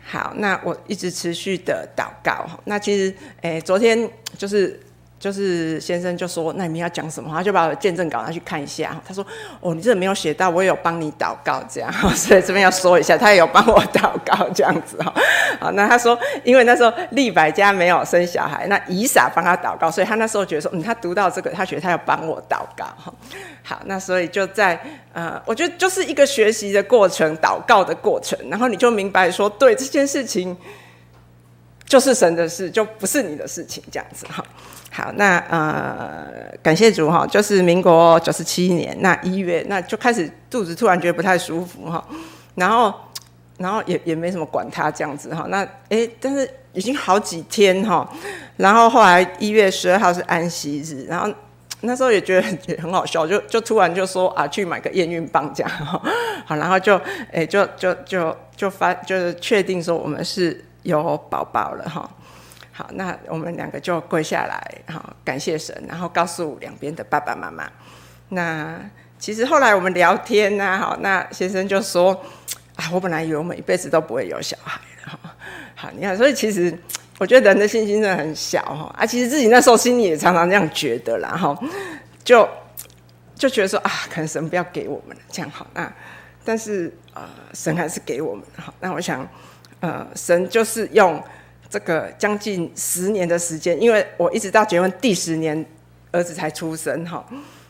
[0.04, 2.46] 好，那我一直持续的祷告。
[2.66, 4.80] 那其实，诶，昨天就是。
[5.26, 8.96] 就是先生就说：“那你们要讲什么？”他就把我的见证稿拿去看一下。
[9.04, 9.26] 他说
[9.60, 15.12] ：“哦，你这没有写到，我也有帮你祷告这样， 所以这边要说一下，他也有帮我祷告这样子哈。
[15.60, 23.12] 好，那他说，因为那时候利百家没有生小孩，那以撒帮他祷告，所以他那时候觉得说，嗯，他读到这个，他觉得他要帮我祷告哈。
[23.64, 24.80] 好，那所以就在
[25.12, 30.56] 呃，我觉得就是一个学习的过程，祷告的过程，然后你就明白说，对这件事情
[31.88, 34.46] 就是神的事，就不是你的事情这样子哈。”，
[34.96, 42.02] 好那呃，感谢主哈，就是民国九十七年那一月，那就开始肚子突然觉得不太舒服哈，
[42.56, 42.94] 然后
[43.58, 48.10] 然后也也没什么管他这样子哈，那哎，但是已经好几天哈，
[48.56, 51.30] 然后后来一月十二号是安息日，然后
[51.82, 56.02] 那时候也觉得也很好笑，就就突然就说啊，去买个验孕棒这样哈，
[56.46, 56.98] 好，然后就
[57.34, 62.10] 哎就就就就发就是确定说我们是有宝宝了哈。
[62.78, 67.72] 好，那我们两个就跪下来，好，感谢神，然后告诉两边的爸爸妈妈。
[68.28, 68.78] 那
[69.18, 72.12] 其实后来我们聊天呢，好，那先生就说
[72.76, 75.18] 啊，我本来以为我们一辈子都不会有小孩的哈。
[75.74, 76.78] 好，你看，所以其实
[77.18, 78.94] 我觉得人的信心真的很小哈。
[78.98, 81.58] 啊，其实自己那时候心里也常常这样觉得啦，哈，
[82.26, 82.46] 就
[83.36, 85.66] 就觉得说啊，可能神不要给我们了，这样好。
[85.74, 85.90] 那
[86.44, 88.74] 但是呃，神还是给我们好。
[88.82, 89.26] 那我想，
[89.80, 91.24] 呃，神就是用。
[91.76, 95.66] 这个将近十年的时间，因为我一直到结婚第十年，
[96.10, 97.22] 儿子才出生哈。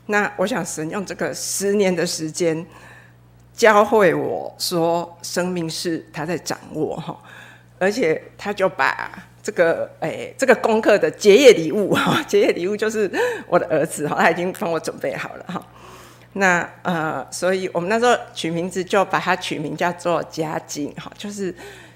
[0.05, 2.63] 那我想神用这个十年的时间，
[3.51, 7.17] 教会我说，生命是他在掌握哈，
[7.79, 13.11] 而且他就把这个哎这个功课的结业礼物哈， 结业礼物就是
[13.47, 15.59] 我的儿子哈，他已经帮我准备好了哈。
[16.33, 21.51] 那呃，所以我们那时候取名字就把它取名叫做家境哈，就是。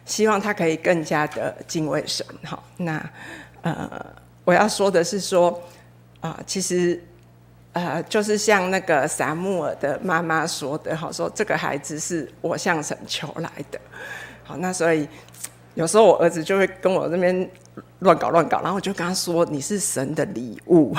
[0.10, 2.62] 希望他可以更加的敬畏神，哈。
[2.78, 3.10] 那
[3.62, 4.06] 呃，
[4.44, 5.62] 我要说的是说
[6.22, 7.02] 啊、其实
[7.72, 13.80] 呃，就是像那个撒母耳的妈妈说的，哈，说这个孩子是我向神求来的，
[14.44, 15.08] 好，那所以
[15.76, 17.50] 有时候我儿子就会跟我这边。
[18.00, 20.94] 乱搞乱搞，然后我就跟他说：“你是神的礼物，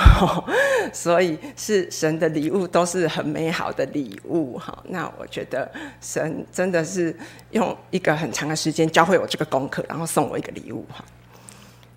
[0.93, 7.15] 所以是神的礼物，都是很美好的礼物。”哈，那我觉得神真的是
[7.51, 10.85] 用一个很长的时间教会我这个功课，然后送我一个礼物。
[10.91, 11.03] 哈，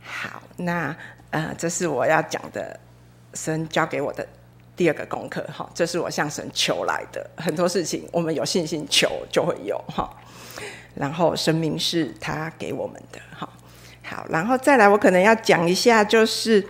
[0.03, 0.95] 好，那
[1.31, 2.79] 呃，这是我要讲的，
[3.35, 4.27] 神教给我的
[4.75, 5.45] 第二个功课。
[5.53, 9.77] 哈，这是我向神求来的，很多事情我们有信心求就会有。
[9.89, 10.11] 哈，
[10.95, 13.19] 然后生命是他给我们的。
[13.37, 13.49] 哈。
[14.07, 16.63] 好，然后再来，我可能要讲一下，就是，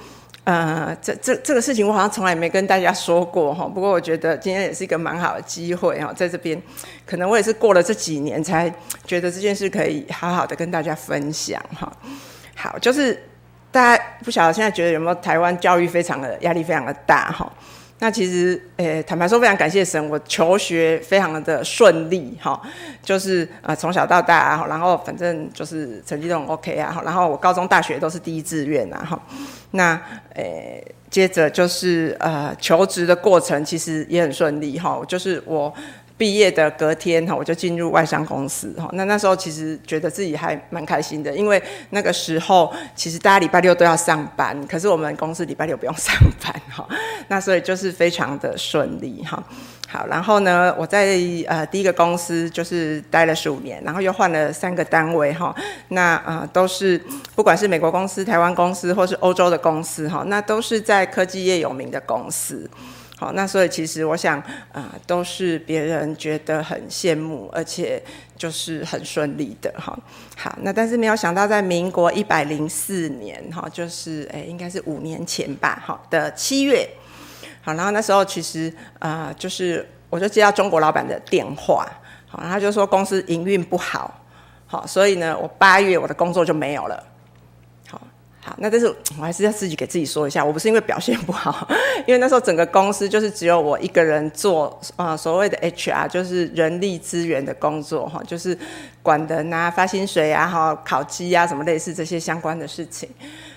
[0.45, 3.67] 呃，这这这个事情，我好像从来没跟大家说过哈。
[3.67, 6.61] 不过我觉得今天也是一个蛮好的机会哈，在这边，
[7.05, 8.73] 可能我也是过了这几年才
[9.05, 11.93] 觉得这件事可以好好的跟大家分享哈。
[12.55, 13.21] 好，就是
[13.73, 17.53] 大家不晓得现在觉得有没有台湾教育非常的压力非常的大哈。
[18.00, 22.61] 那其实，诶、坦白说，非常感谢神，我求学非常的顺利，哈，
[23.02, 29.22] 就是呃从小到大啊，然后反正就是成绩都很 OK 啊，然后我高中、大学都是第一志愿啊，哈，
[29.70, 29.98] 那
[30.35, 35.72] 诶、接着就是呃求职的过程其实也很顺利，哈，就是我。
[36.16, 38.88] 毕业的隔天哈，我就进入外商公司哈。
[38.92, 46.87] 那那时候其实觉得自己还蛮开心的，因为那个时候其实大家礼拜六都要上班，可是我们公司礼拜六不用上班哈。
[47.27, 49.42] 那所以就是非常的顺利哈。
[49.88, 55.55] 好，然后呢，我在呃第一个公司就是待了十五年，然后又换了三个单位哈。
[55.88, 57.00] 那呃都是
[57.35, 62.68] 不管是美国公司、台湾公司或是欧洲的公司哈，那都是在科技业有名的公司。
[63.25, 64.39] 好，那所以其实我想，
[64.71, 68.03] 啊、都是别人觉得很羡慕，而且
[68.37, 69.99] 就是很顺利的哈。
[70.37, 76.87] 好，那但是没有想到，在民国一百零四年，哈，就是诶，应该是五年前吧，好的七月，
[77.62, 81.89] 好，然后那时候其实啊、呃，就是我就接到中国老板的电话，
[82.27, 84.20] 好，然后他就说公司营运不好，
[84.66, 87.03] 好，所以呢，我八月我的工作就没有了。
[88.47, 88.86] 好，那但是
[89.18, 91.66] 我还是要自己给自己说一下，我不是因为表现不好，
[92.07, 98.57] 因为那时候整个公司就是只有我一个人做啊、所谓的 HR 就是人力资源的工作哈，就是
[99.03, 103.09] 管人啊、发薪水啊、哈考绩啊什么类似这些相关的事情。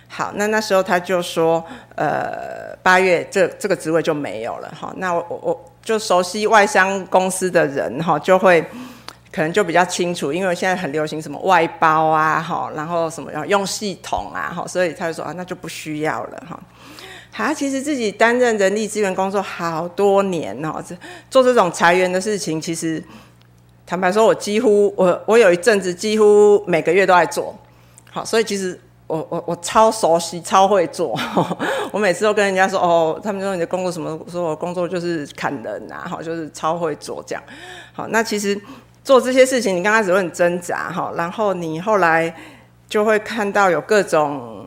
[0.07, 1.61] 好，那那时候他就说，
[1.95, 4.93] 呃，八月这这个职位就没有了哈。
[4.95, 8.65] 那我我我就熟悉外商公司的人哈，就会。
[9.38, 16.59] 可能就比较清楚，因为现在很流行什么外包啊，哈，然后什么要用系统啊，哈，所以他就说啊，那就不需要了，哈。
[17.31, 20.97] 他其实自己担任人力资源工作好多年哦，这
[21.29, 23.03] 做这种裁员的事情，其实
[23.85, 27.55] 坦白说，我几乎我我有一阵子几乎每个月都在做，
[28.09, 31.15] 好，所以其实我我我超熟悉，超会做。
[31.93, 34.19] 我每次都跟人家说，哦，他们说你的工作什么？
[34.31, 37.43] 说我工作就是砍人啊，好，就是超会做这样。
[37.93, 38.59] 好，那其实。
[39.08, 42.36] 做这些事情，你刚开始会很挣扎哈，然后你后来
[42.89, 44.66] 就会看到有各种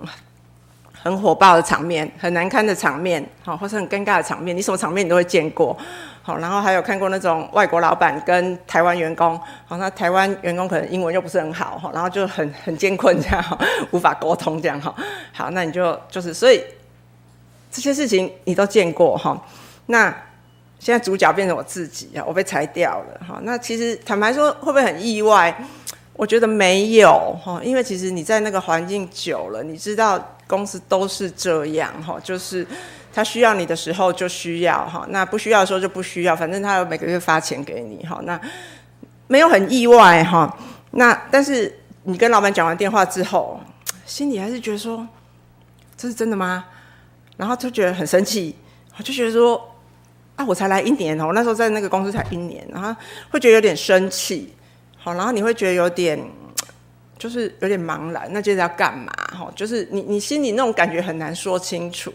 [1.03, 5.77] 很火爆的场面、很难堪的场面，好，或是很尴尬的场面，你什么场面你都会见过，
[6.23, 13.59] 好，然后还有看过那种外国老板跟台湾员工，好，那台湾员工可能英文又不是很好哈，然后就很很艰困这样，
[13.91, 14.95] 无法沟通这样哈，
[15.35, 16.65] 好，那你就就是所以
[17.71, 19.39] 这些事情你都见过哈，
[19.85, 20.17] 那。
[20.81, 23.39] 现在主角变成我自己啊，我被裁掉了哈。
[23.43, 25.55] 那其实坦白说，会不会很意外？
[26.15, 32.67] 我觉得没有哈，因为其实你在那个环境久了，你知道公司都是这样哈，就是
[33.13, 38.19] 他需要你的时候就需要哈，那不需要的时候就不需要，反正他有每个月发钱给你哈。
[38.25, 38.41] 那
[39.29, 40.59] 没有很意外哈。
[40.93, 43.61] 那但是你跟老板讲完电话之后，
[44.07, 45.07] 心里还是觉得说
[45.95, 46.65] 这是真的吗？
[47.37, 48.57] 然后就觉得很生气，
[49.05, 49.70] 就觉得说。
[50.41, 52.97] 啊，我才来一年哦，那时候在那个公司才一年，然后
[53.31, 54.55] 会觉得有点生气，
[54.97, 56.19] 好，然后你会觉得有点，
[57.19, 59.13] 就是有点茫然，那接着要干嘛？
[59.39, 62.11] 哈，就是你你心里那种感觉很难说清楚。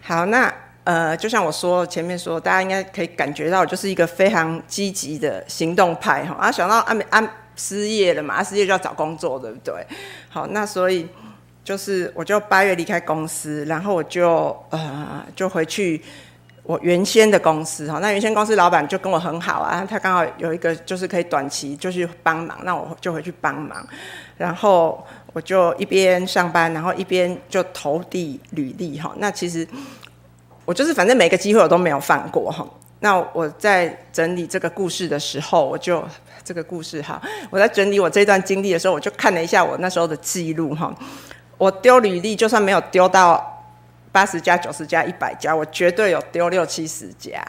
[0.00, 0.50] 好，那
[0.84, 6.34] 呃，就像我说前面说，大家应该可以感觉到，就是一个非常积极的行动派哈。
[6.36, 9.86] 啊，想到啊啊失业了嘛，啊失业就要找工作，对不对？
[10.30, 11.06] 好，那所以
[11.62, 16.02] 就是我就八月离开公司，然后我就呃就回去。
[16.64, 23.86] 我原先的公司哈，那原先公司老板就跟我很好啊，他刚好有一个就是可以短期就去帮忙，那我就回去帮忙，
[24.38, 29.12] 然后我就一边上班，然后一边就投递履历哈。
[29.18, 29.68] 那其实
[30.64, 32.66] 我就是反正每个机会我都没有放过哈。
[33.00, 36.02] 那我在整理这个故事的时候，我就
[36.42, 40.90] 这个故事哈，我在整理我这段经历的时候，我就看了一下我那时候的记录哈。
[41.58, 43.50] 我丢履历就算没有丢到。
[44.14, 47.44] 八十家、九十家、一百家，我绝对有丢六七十家，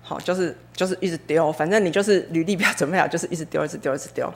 [0.00, 4.32] 好，就是就是一直丢，反正你就是履历表准备好，就是一直丢，一直丢，一直丢。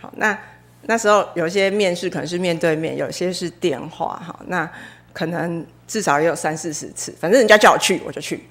[0.00, 0.36] 好，那
[0.82, 4.68] 那时候有些面试可能是面对面，有些是电话，哈，那
[5.12, 8.44] 可能至少也有三四十次，反正人家叫我去，我就去。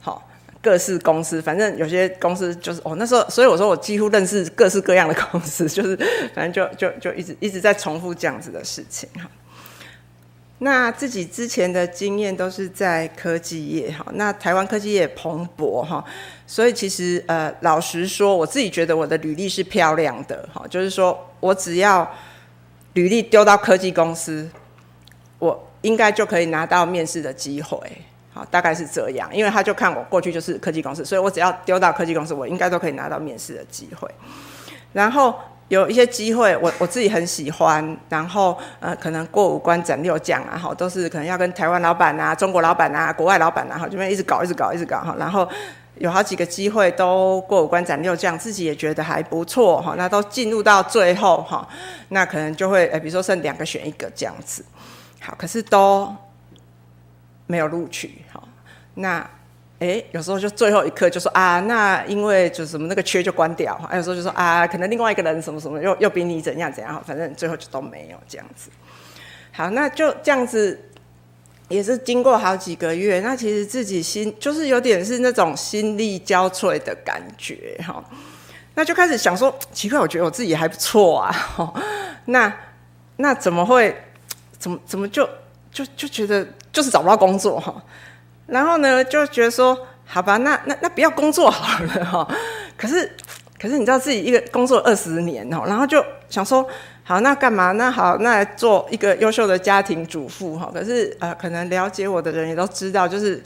[0.00, 0.26] 好，
[0.62, 5.94] 各式公司，反正有些公司就是哦，那时候，所以我说我几乎认识各式各样的公司，就是
[6.34, 9.30] 反正就就就一直一直在重复这样子的事情，哈。
[10.64, 16.04] 那自己之前的经验都是在科技业哈，那台湾科技业蓬勃哈，
[16.46, 22.08] 所以其实呃老实说，我自己觉得我的履历是漂亮的哈，就是说我只要
[22.92, 24.48] 履历丢到科技公司，
[25.40, 27.76] 我应该就可以拿到面试的机会，
[28.32, 34.08] 好，大概是这样，因为他就看我过去就是科技公司，所以我只要丢到科技公司，我应该都可以拿到面试的机会，
[34.92, 35.34] 然后。
[35.68, 45.48] 有一些机会，我我自己很喜欢，然后呃，可能过五关斩六将啊，哈，都是可能要跟台湾老板啊、中国老板啊、国外老板啊，哈，这边一直搞、一直搞、一直搞，哈，然后
[45.94, 51.66] 有好几个机会都过五关斩六将，自己也觉得还不错，哈，那都进入到最后，哈，
[52.10, 54.62] 那可能就会，呃，比如说剩两个选一个这样子，
[55.20, 56.14] 好，可是都
[57.46, 58.42] 没有录取，哈，
[58.94, 59.26] 那。
[59.82, 68.70] 哎，有时候就最后一刻就说啊，那因为就什么那个缺就关掉，还有时候就说啊，可能另外一个人什么什么又又比你怎样怎样，反正最后就都没有这样子。
[69.50, 70.80] 好，那就这样子，
[71.66, 78.04] 也是经过好几个月，那其实自己心就是有点是那种心力交瘁的感觉哈。
[78.74, 81.34] 那就开始想说，奇怪，我觉得我自己还不错啊，
[82.26, 82.54] 那
[83.16, 83.92] 那怎么会，
[84.60, 85.28] 怎么怎么就
[85.72, 87.82] 就就觉得就是找不到工作哈。
[88.46, 92.28] 然后呢，就觉得说，好吧，那那那不要工作好了哈。
[92.76, 93.10] 可是，
[93.60, 96.66] 可是你知道自己一个工作二十年哦，然后就想说，
[97.04, 97.72] 好，那干嘛？
[97.72, 100.70] 那好，那做一个优秀的家庭主妇哈。
[100.72, 103.42] 可是呃，可能了解我的人也都知道，就是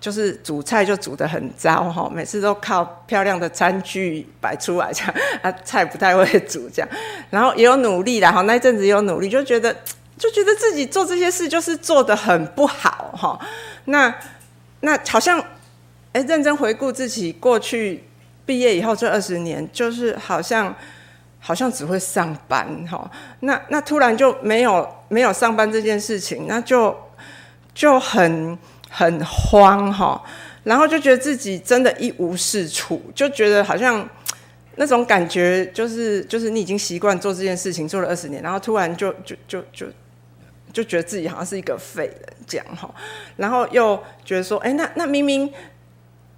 [0.00, 6.88] 就是煮菜就煮得很糟哈，每次都靠漂亮的餐具摆出来这样，啊， 菜不太会煮这样。
[7.30, 9.74] 然后也有努力啦，哈，那一阵子也有努力，就觉得。
[10.18, 13.40] 就觉得自己做这些事就是做得很不好哈。
[13.86, 14.14] 那
[14.80, 15.38] 那好像
[16.12, 18.02] 哎，认真回顾自己过去
[18.44, 20.74] 毕业以后这二十年，就是好像
[21.38, 23.10] 好像只会上班哈。
[23.40, 26.96] 那那突然就没有没有上班这件事情，那就
[27.72, 28.58] 就很
[28.90, 30.20] 很慌哈。
[30.64, 34.06] 然后就觉得自己真的一无是处，就觉得好像
[34.76, 39.86] 那种感觉就是就是你已经习惯做这件事情做了二十年，然后突然就就就就
[40.72, 42.88] 就觉得自己好像是一个废人这样哈，
[43.36, 45.52] 然后又觉得说，哎，那那明明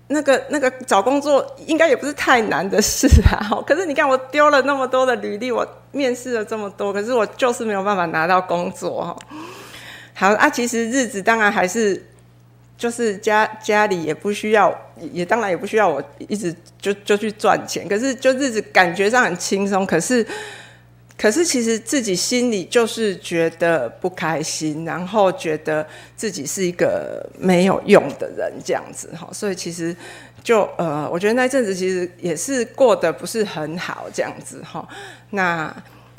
[0.08, 9.16] 那个那个找工作应该也不是太难的事啊，可是你看我丢了那么多的履历，我面试了这么多，可是我就是没有办法拿到工作哈。
[10.14, 12.06] 好啊，其实日子当然还是。
[12.74, 14.76] 就是家家里也不需要，
[15.12, 17.86] 也当然也不需要我一直就就去赚钱。
[17.86, 20.26] 可是就日子感觉上很轻松，可是
[21.22, 29.28] 可是其实自己心里就是觉得不开心，然后觉得自己是一个没有用的人这样子哈。
[29.32, 29.94] 所以其实
[30.42, 34.84] 就呃，我觉得那阵子其实也是过得不是很好这样子哈。
[35.30, 35.72] 那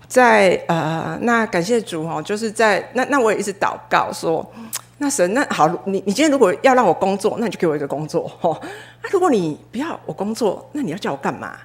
[0.08, 4.50] 在呃，那感谢主哈，就是在那那我也一直祷告说。
[5.00, 8.58] 那神，那好，你你今天如果要让我工作，那你就给我一个工作，哈。
[9.02, 11.58] 那如果你不要我工作，那你要叫我干嘛？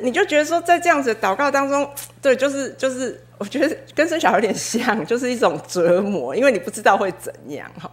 [0.00, 1.88] 你就觉得说，在这样子的祷告当中，
[2.22, 7.90] 对，就是就是，我觉得跟生小孩有点像，就是一种折磨，因为你不知道会怎样，哈。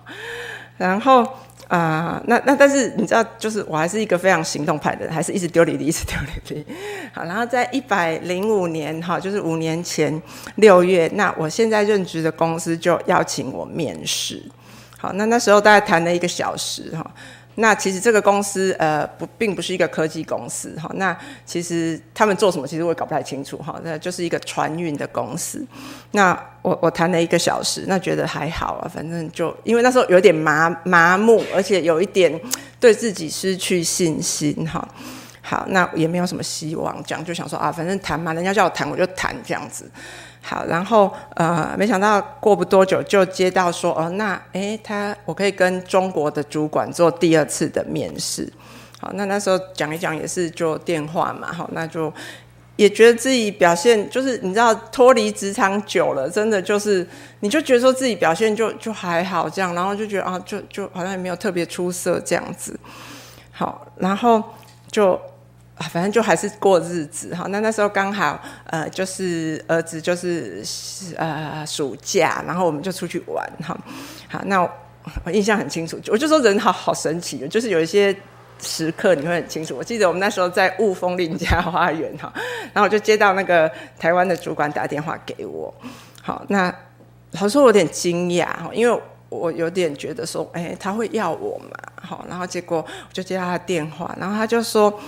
[0.78, 1.28] 然后。
[1.70, 6.66] 啊、那那但是你知道，就是我还是一个非常行动派的人，还是一直丢履历，一直丢履历。
[7.14, 10.20] 好，然后在一百零五年，哈，就是五年前
[10.56, 14.42] 六月，那我现在任职的公司就邀请我面试。
[14.98, 17.06] 好，那那时候大概谈了一个小时，哈。
[17.60, 25.66] 那其实这个公司呃不并不是一个科技公司哈，那其实他们做什么其实我也搞不太清楚哈，那就是一个船运的公司。
[26.12, 26.32] 那
[26.62, 32.40] 我我谈了一个小时，那觉得还好啊，反正就因为那时候有点麻麻木，而且有一点
[32.80, 34.88] 对自己失去信心哈。
[35.42, 39.90] 好，那也没有什么希望，这样就想说啊，反正谈嘛，人家叫我谈我就谈这样子。
[40.42, 48.52] 好，然后呃，没想到过不多久就接到说，哦，那诶，他我可以跟中国的主管做第二次的面试。
[49.00, 52.12] 好，那那时候讲一讲也是就电话嘛，好，那就
[52.78, 57.06] 也觉得自己表现就是你知道脱离职场久了，真的就是
[57.42, 62.80] 你就觉得说自己表现就就还好这样，然后就觉得啊，就就好像也没有特别出色这样子。
[63.52, 64.42] 好，然后
[64.90, 65.20] 就。
[65.88, 70.62] 反正就还是过日子哈，那那时候刚好呃，就是儿子就是
[71.16, 73.78] 呃暑假，然后我们就出去玩哈。
[74.28, 78.14] 好，那我，印象很清楚，我就说人好好神奇，就是有一些
[78.62, 79.74] 时刻你会很清楚。
[79.78, 82.32] 我记得我们那时候在雾峰林家花园哈，
[82.74, 85.74] 然后我就接到那个台湾的主管打电话给我，
[86.22, 86.66] 好，那
[87.32, 91.70] 老实说我有点惊讶哈，因为我有点觉得说，哎，他会要我嘛，
[92.02, 95.00] 好，然后结果我就接到他的电话，然后他就说。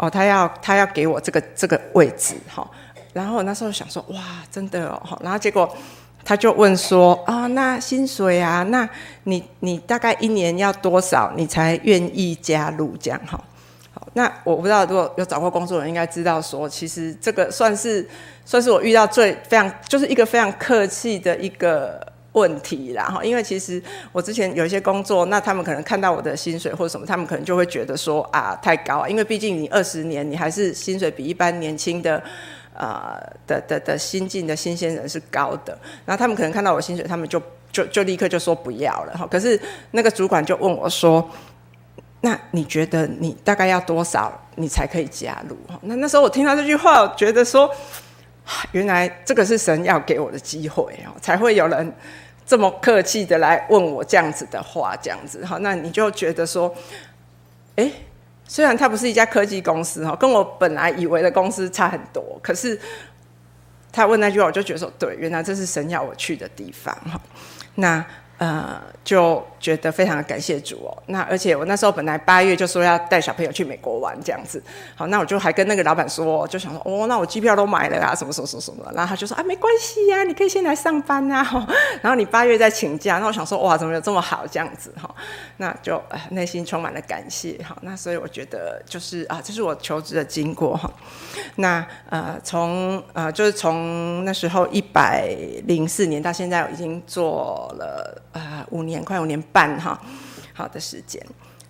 [0.00, 2.66] 哦，他要他要给我这个这个位置哈，
[3.12, 4.18] 然后那时候想说哇，
[4.50, 5.70] 真的哦，然后结果
[6.24, 8.88] 他就问说啊、哦，那薪水啊，那
[9.24, 13.38] 你你大概一年要多少，你才愿意加入这样哈？
[13.92, 18.08] 好，那我不知道如果有找过工作的人应该知道说，其实这个算是
[18.46, 22.09] 算是我遇到最非常就是一个非常客气的一个。
[22.32, 32.22] 问题啦哈，因为其实我之前有一些工作，那他们可能看到我的薪水或者什么，他们可能就会觉得说啊太高啊，因为毕竟你二十年，你还是薪水比一般年轻的
[32.72, 33.18] 呃
[33.48, 39.26] 的的的新进的新鲜人是高的，然后他们可能看到我薪水，他们就就就立刻就说不要了哈。
[39.26, 39.60] 可是
[39.90, 41.28] 那个主管就问我说，
[42.20, 45.56] 那你觉得你大概要多少你才可以加入？
[45.82, 47.68] 那那时候我听到这句话，我觉得说。
[48.72, 51.92] 原来这个是神要给我的机会哦，才会有人
[52.46, 56.74] 这么客气的来问我这样子的话，这样子哈，那你就觉得说，
[57.76, 57.90] 哎，
[58.46, 62.80] 虽然它不是一家科技公司哈，跟我本来以为的公司差很多，可是
[63.92, 67.20] 他问那句话，我就觉得说，对，原来这是神要我去的地方哈，
[67.74, 68.04] 那。
[68.40, 70.96] 呃，就觉得非常的感谢主哦。
[71.08, 74.62] 那而且我那时候本来八月就说要带小朋友去美国玩这样子，
[74.96, 78.82] 好，那我就还跟那个老板说，就想说，哦，那我机票都买了啊，什么什么什么什么。
[78.94, 81.44] 然后他就说，啊，没关系呀，你可以先来上班啊。
[82.00, 83.18] 然后你八月再请假。
[83.18, 85.14] 那我想说，哇，怎么有这么好这样子哈？
[85.58, 87.76] 那就呃内心充满了感谢哈。
[87.82, 90.90] 那所以我觉得就是啊，这是我求职的经过哈。
[91.56, 95.28] 那呃，从呃就是从那时候一百
[95.66, 98.18] 零四年到现在，已经做了。
[98.32, 100.00] 呃，五年快五年半哈，
[100.54, 101.20] 好的时间。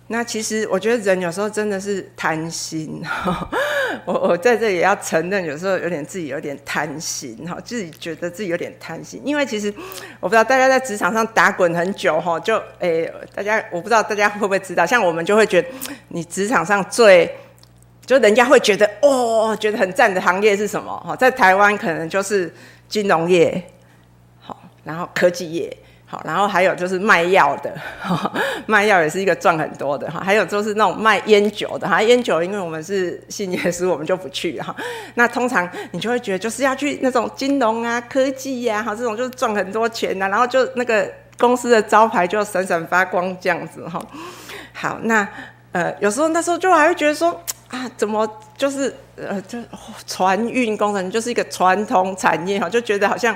[0.07, 3.01] 那其实我觉得人有时候真的是贪心，
[4.03, 9.73] 我我在这里也要承认，有时候有点自己有点贪心哈，自己觉得自己有点贪心，因为其实
[10.19, 15.69] 我不知道大家在职场上打滚很久哈，就诶、大家我不知道大家会不会知道，像我们就会觉得
[16.09, 17.33] 你职场上最
[18.05, 22.53] 就人家会觉得哦，觉得很赞的行业是什么哈，在台湾可能就是
[22.89, 23.63] 金融业，
[24.41, 25.77] 好，然后科技业。
[26.11, 27.73] 好，然后还有就是卖药的，
[28.67, 30.19] 卖药也是一个赚很多的哈。
[30.21, 34.75] 还有就是那种卖烟酒的哈，烟酒因为我们是信耶稣，我们就不去哈。
[35.13, 41.09] 那通常你就会觉得就是要去那种金融啊、科技呀，哈，这种就是赚很多钱呐、然后就那个
[41.39, 44.05] 公司的招牌就闪闪发光这样子哈。
[44.73, 45.25] 好，那
[45.71, 49.57] 呃有时候那时候就还会觉得说啊，怎么就是呃就
[50.05, 53.33] 船运工程就是一个传统产业哈，就觉得好像。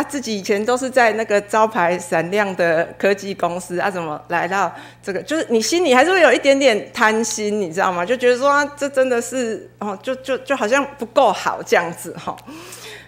[0.00, 5.20] 啊，自己以前都是在那个招牌闪亮的科技公司啊，怎么来到这个？
[5.22, 8.02] 就是你心里还是会有一点点贪心，你知道吗？
[8.02, 12.36] 就觉得说，啊、这真的是哦，就就就好像不够好这样子哈、哦。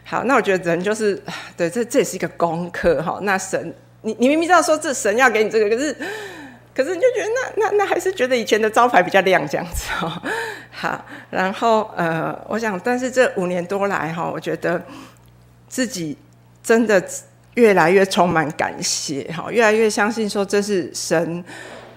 [0.05, 1.19] 好，那我觉得人就是
[1.57, 3.21] 对，这这也是一个功课哈、哦。
[3.23, 5.97] 那神，你你明明知道说这神要给你这个，可是
[6.75, 10.31] 可是你就觉得那那那还是觉得以前的招牌比较亮这样子哈、哦。
[10.71, 14.83] 好，然后呃，我想，但是这五年多来哈、哦，我觉得
[15.69, 16.19] 自己。
[16.63, 17.03] 真的
[17.55, 21.45] 越来越充满感谢哈，越来越相信说这是神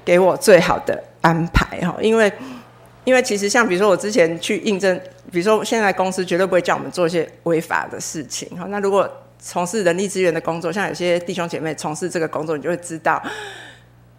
[0.03, 2.31] 给我最好的安排哈，因为
[3.03, 4.99] 因为其实像比如说我之前去应征，
[5.31, 8.65] 比如说现在公司绝对不会叫我们做一些违法的事情哈。
[8.69, 9.09] 那如果
[9.39, 13.21] 从事人力资源的工作，像有些弟兄姐妹从事这个工作，你就会知道。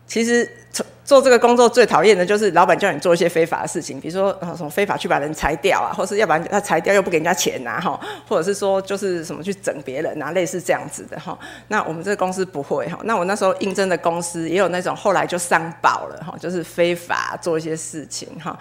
[0.07, 7.99] 其实做做这个工作最讨厌的就是老板叫你做一些非法的事情，比如说什么非法去把人裁掉啊，或是要不然他裁掉又不给人家钱呐，哈，
[8.29, 11.39] 或者是说就是什么去整别人啊，类似这样子的哈。
[11.69, 12.99] 那我们这个公司不会哈。
[13.05, 18.59] 那我那时候应征的公司也有那种后来就上报了哈，就是非法做一些事情哈。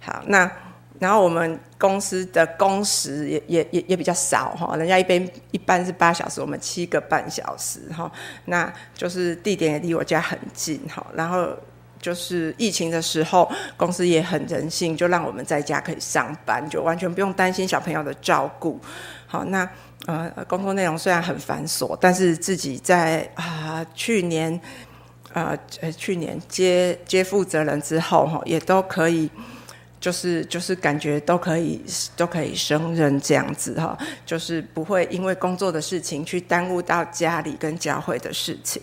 [0.00, 0.50] 好，那。
[1.00, 8.12] 然后我们公司的工时也也也也比较少哈，人家一边一般是八小时，我们七个半小时哈。
[8.44, 11.04] 那就是地点也离我家很近哈。
[11.14, 11.48] 然后
[11.98, 18.78] 就是疫情的时候，公司也很人性，就让我们在家可以上班，就完全不用担心小朋友的照顾。
[19.26, 19.66] 好，那
[20.04, 24.60] 呃工作内容虽然很繁琐，但是自己在啊、去年
[25.32, 29.30] 呃呃去年接接负责人之后哈，也都可以。
[30.00, 31.84] 就是就是感觉都可以
[32.16, 38.80] 都可以胜任这样子哈，就是不会因为工作的事情去耽误到家里跟教会的事情。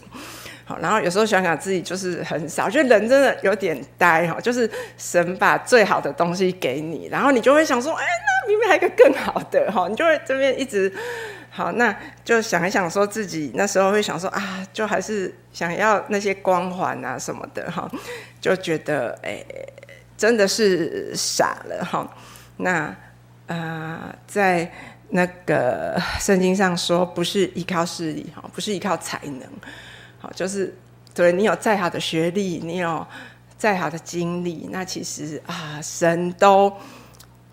[0.63, 4.39] 好，然后有时候想想自己就是很少，觉得人真的有点呆哈。
[4.39, 10.91] 就是神把最好的东西给你，然后你就会想说，哎，那明明还有个更好的哈，你就会这边一直
[11.49, 17.89] 好，那就想一想说自己那时候会想说啊，就还是想要那些光环啊什么的哈，
[18.39, 19.43] 就觉得哎。
[20.17, 22.09] 真的是傻了哈，
[22.57, 22.93] 那
[23.45, 24.69] 啊、在
[25.09, 29.43] 那个圣经上说，不是依靠势力哈，不是依靠才能，
[30.19, 30.75] 好，就是
[31.13, 33.05] 对你有再好的学历，你有
[33.57, 36.73] 再好的经历，那其实啊，神都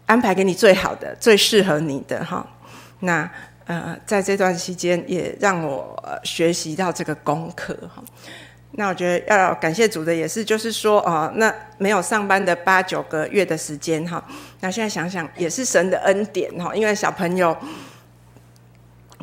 [0.07, 2.45] 安排给你最好的、最适合你的哈。
[3.01, 3.31] 那
[3.67, 8.03] 呃，在这段期间，也让我学习到这个功课哈。
[8.77, 14.21] 那我觉得要感谢主的也是，就是说啊，那没有上班的八九个月的时间哈，
[14.61, 17.57] 那现在想想也是神的恩典哈，因为小朋友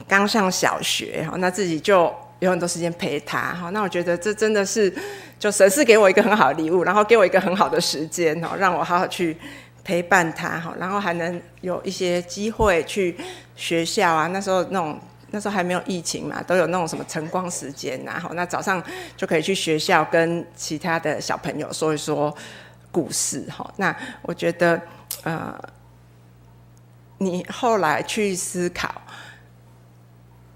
[0.07, 4.93] 刚上小学哈，那自己就有很多时间陪他哈，那我觉得这真的是
[5.37, 9.35] 就神是给我一个很好的礼物，然后给我一个很好的时间哈，让我好好去
[9.83, 13.17] 陪伴他哈，然后还能有一些机会去
[13.57, 14.97] 学校啊，那时候那种。
[15.31, 18.83] 那时候还没有疫情嘛，都有那种什么晨光时间呐，好，那早上
[19.17, 22.35] 就可以去学校跟其他的小朋友说一说
[22.91, 24.81] 故事，哈，那我觉得，
[25.23, 25.57] 呃，
[27.17, 29.01] 你后来去思考，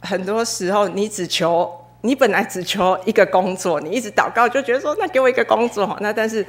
[0.01, 6.45] 很多时候你只求，你本来只求一个工作，你一直祷告就觉得说，那给我一个工作，那但是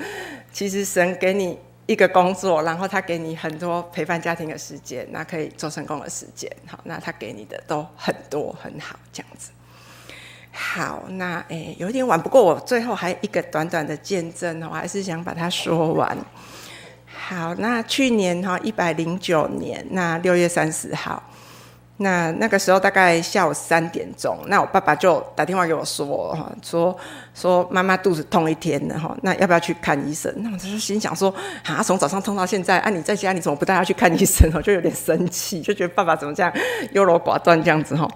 [0.52, 1.58] 其实神给你。
[1.86, 9.50] 一个工作，然后他给你很多陪伴家庭的时间，那可以做成功的时间，好，那他给你的都很多很好，这样子。
[10.50, 16.16] 好，那诶，有点晚，不过我最后还有一个短短的见证，我还是想把它说完。
[17.06, 21.22] 好，那去年哈一百零九年，那六月三十号。
[21.98, 26.94] 那那个时候大概下午三点钟，那我爸爸就打电话给我说，哈，说
[27.34, 30.30] 说妈妈肚子痛一天了，哈，那要不要去看医生？
[30.36, 31.34] 那我就心想说，
[31.64, 34.50] 啊，从早上痛到现在，啊，你在家你怎么不带他去看医生？
[34.54, 36.52] 我就有点生气，就觉得爸爸怎么这样
[36.92, 38.06] 优柔寡断这样子，哈。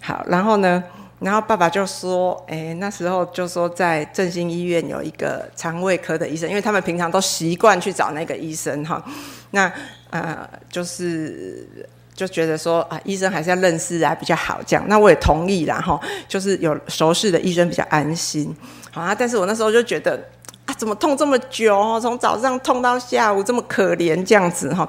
[0.00, 0.82] 好，然后呢，
[1.18, 9.02] 然后爸爸就说：“哎，那时候就说在振兴医院有一个肠胃科的医生，因为他们平常都习惯去找那个医生哈。
[9.50, 9.70] 那
[10.10, 11.68] 呃，就是
[12.16, 14.84] 就觉得说啊，医生还是要认识啊比较好这样。
[14.88, 18.56] 那我也同意啦哈，就是有熟识的医生比较安心。
[18.90, 20.18] 好啊，但是我那时候就觉得
[20.64, 22.00] 啊，怎么痛这么久？
[22.00, 24.88] 从早上痛到下午，这么可怜这样子哈。”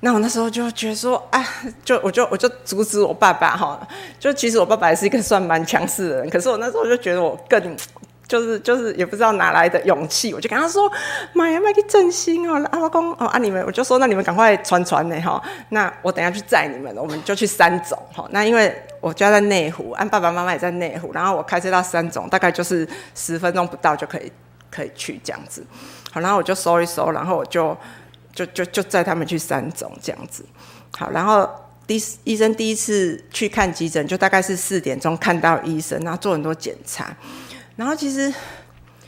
[0.00, 1.42] 那我那时候就觉得说，啊，
[1.82, 3.80] 就我就我就阻止我爸爸哈，
[4.20, 7.76] 就其实我爸爸也是一个算蛮强势的人，可是我那时候就觉得我更
[8.28, 10.90] 就是就是也不知道哪来的勇气，我就跟他说，
[11.32, 24.32] 妈呀，妈去振兴哦，阿公哦啊你们，我就说那你们赶快传传呢哈，那我等下去载你们，我们就去三总哈，那因为我家在内湖，按爸爸妈妈也在内湖，然后我开车到三总，大概就是十分钟不到就可以
[24.70, 25.64] 可以去这样子，
[26.12, 27.76] 好，然后我就搜一搜，然后我就。
[28.36, 30.44] 就就就载他们去三总这样子，
[30.98, 31.48] 好，然后
[31.86, 37.16] 第医生第一次去看急诊，就大概是四点钟看到医生，然后做很多检查，
[37.76, 38.32] 然后其实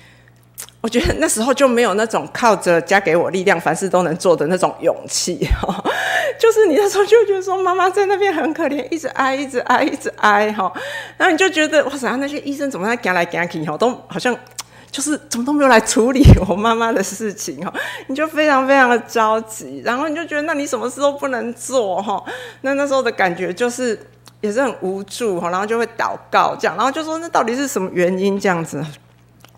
[0.81, 5.83] 我觉得那时候就没有那种靠着加给我力量，凡事都能做的那种勇气哈，
[6.39, 10.73] 就是你那时候就觉得说妈妈在那边很可怜，一直挨，一直挨，一直挨哈，
[11.17, 14.37] 然后你就觉得哇塞，那些医生怎么在赶来赶去哈，都好像。
[14.91, 17.71] 就是怎么都没有来处理我妈妈的事情哈，
[18.07, 22.25] 你就非常非常的着急，然后你就觉得那你什么事都不能做哈，
[22.63, 23.95] 那那时候的感觉就是
[24.41, 28.79] 也是很无助哈，然后就会祷告这样，然后就说那到底是什么原因这样子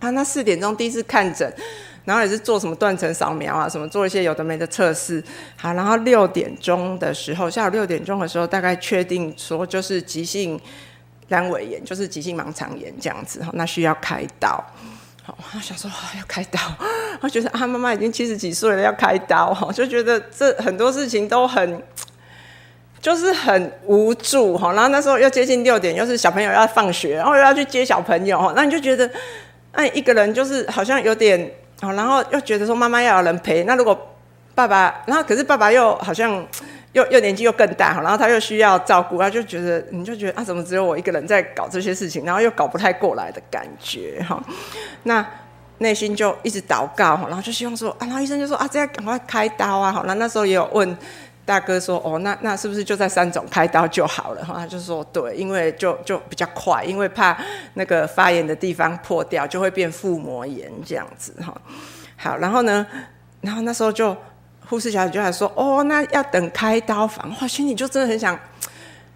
[0.00, 0.10] 啊？
[0.10, 1.52] 那四点钟第一次看诊，
[2.04, 5.22] 然后也是做什么断层扫描啊，什么做一些有的没的测试，
[5.56, 10.58] 好，然后六点钟的时候，下午六点钟的时候，大概确定说就是急性
[11.28, 14.64] 阑尾炎，就是急性盲肠炎这样子哈，那需要开刀。
[15.26, 16.58] 我想说要开刀，
[17.20, 21.80] 我觉得啊，妈妈已经七十几岁了，要开刀哈，就觉得这很多事情都很，
[23.00, 24.72] 就是很无助哈。
[24.72, 29.10] 然后那时候又接近六点，又是小朋友要放学，然后又要去接小朋友哈，那你就觉得，
[29.72, 33.98] 哎，一个人就是好像有点，然后又觉得说妈妈要有人陪，那如果
[34.54, 36.46] 爸爸，然后可是爸爸又好像。
[36.92, 44.42] 又又年纪又更大哈，然后他又需要照顾，他就觉得你就觉得啊，怎么只有我一个人在搞这些事情，然后又搞不太过来的感觉哈。
[45.04, 45.24] 那
[45.78, 49.92] 内心就一直祷告，然后就希望说啊，然后医生就说啊，这样赶快开刀啊。
[49.92, 50.98] 好，那那时候也有问
[51.44, 54.44] 大哥说哦，那那是不是就在三总开刀就好了？
[54.44, 57.36] 哈，他就说对，因为就就比较快，因为怕
[57.74, 61.54] 那个发炎的地方破掉，就会变腹膜炎这样子哈。
[62.16, 62.86] 好，然后呢，
[63.40, 64.16] 然后那时候就。
[64.68, 68.38] 护士小姐就还说：“哦，那要等开刀房。”哇，心里就真的很想。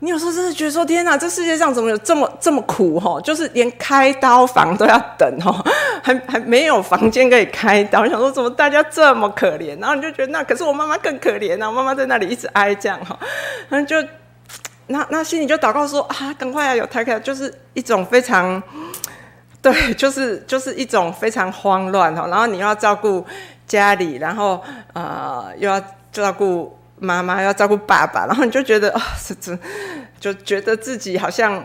[0.01, 3.01] 你有时候真的觉得说：“天哪，这世界上怎么有这么这么苦？
[3.01, 5.64] 哈，就是连开刀房都要等哈，
[6.03, 9.80] 还还没有房间可以开刀。”我想说，怎么大家这么可怜？
[9.80, 11.68] 然后你就觉得，那可是我妈妈更可怜啊！
[11.68, 13.18] 我妈妈在那里一直挨这样哈，
[13.68, 13.97] 然后就
[14.88, 18.62] 那那心里就祷告说：“啊，赶快要有胎开，就是一种非常
[19.62, 22.26] 对，就是就是一种非常慌乱哈。
[22.28, 23.24] 然后你要照顾。”
[23.66, 25.82] 家里，然后呃又要
[26.12, 29.59] 照顾妈妈，要照顾爸爸，然后你就觉得啊，这、哦、
[30.20, 31.62] 这就觉得自己好像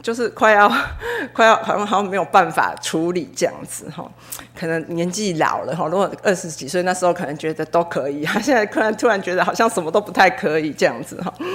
[0.00, 0.72] 就是快要
[1.34, 4.10] 快要好像好像没有办法处理这样子哈、哦，
[4.58, 11.46] 可能年纪老了哈，如果二十几岁那时候可能觉得都可以，现在突然突然觉得好像什么都不太可以这样子哈、哦。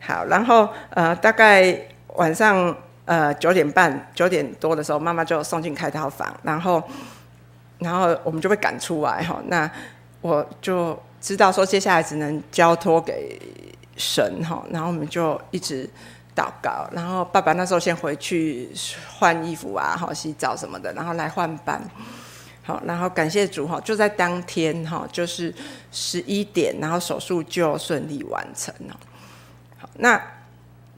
[0.00, 1.78] 好，然后呃大概
[2.16, 6.82] 晚上呃九点半九点多的时候，妈妈就送进开刀房，然后。
[7.80, 9.70] 然后我们就被赶出来哈，那
[10.20, 13.40] 我就知道说接下来只能交托给
[13.96, 15.88] 神哈，然后我们就一直
[16.36, 18.68] 祷告，然后爸爸那时候先回去
[19.18, 21.82] 换衣服啊，好洗澡什么的，然后来换班，
[22.62, 25.52] 好，然后感谢主哈，就在当天哈，就是
[25.90, 29.00] 十一点，然后手术就顺利完成了。
[29.78, 30.20] 好，那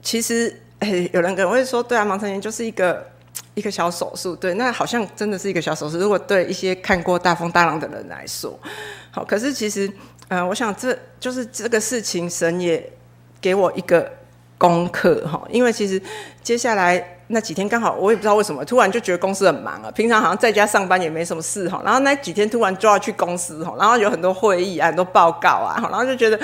[0.01, 0.61] 其实
[1.13, 3.09] 有人可能会说，对啊，盲肠炎就是一个。
[3.53, 5.97] 一个小手术，对，那好像真的是一个小手术。
[5.97, 8.57] 如果对一些看过大风大浪的人来说，
[9.09, 9.91] 好，可是其实，
[10.31, 12.81] 呃，我想这就是这个事情，神也
[13.41, 14.09] 给我一个
[14.57, 15.45] 功课哈。
[15.49, 16.01] 因为其实
[16.41, 19.91] 接下来那几天刚好，我也不知道为什么，突然就觉得公司很忙啊。
[19.91, 26.39] 平常好像在家上班也没什么事哈，然后那几天突然就要去公司哈，然后有很多会议啊，很多报告啊，然后就觉得。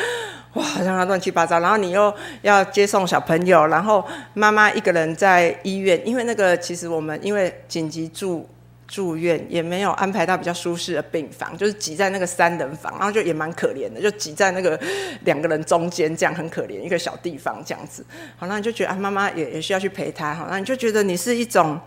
[0.53, 2.11] 哇，好像他乱七八糟，然后你又
[2.41, 8.49] 要接送小朋友，然后妈妈一个人在医院，因为那个其实我们因为紧急住
[8.87, 14.79] 住院，也没有安排到比较舒适的病房，就是挤在那个三人房，然后就也蛮可怜的，就挤在那个
[15.25, 18.05] 两个人中间，这样很可怜，一个小地方这样子。
[18.37, 21.79] 好，那你就觉得啊，妈妈也也需要去陪他，好，那你就觉得你是一种，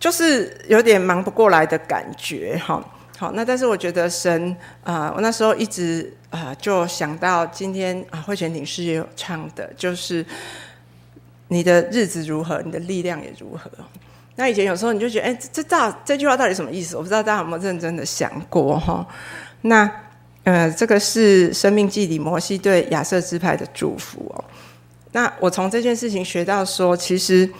[0.00, 2.82] 就是有点忙不过来的感觉，哈。
[3.18, 4.54] 好，那但是我觉得神
[4.84, 10.24] 啊、我那时候一直啊、就想到今天啊，慧泉顶是也有唱的，就是
[11.48, 13.70] 你的日子如何，你的力量也如何。
[14.36, 16.96] 那以前有时候你就觉得，哎，这这这句话到底什么意思？
[16.96, 19.06] 我不知道大家有没有认真的想过哈。
[19.62, 19.90] 那
[20.44, 24.44] 呃，这个是《生命记》里摩西对亚瑟支派的祝福哦。
[25.12, 27.50] 那我从这件事情学到说，其实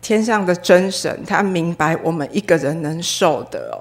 [0.00, 3.76] 天上的真神他明白我们一个人能受的哦，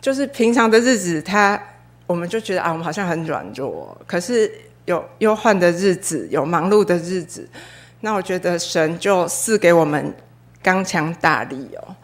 [0.00, 1.60] 就是平常的日子他。
[2.06, 3.96] 我们就觉得啊，我们好像很软弱。
[4.06, 4.52] 可是
[4.84, 7.48] 有忧患的日子，有忙碌的日子，
[8.00, 10.14] 那我觉得神就赐给我们
[10.64, 11.94] 刚强大力哦。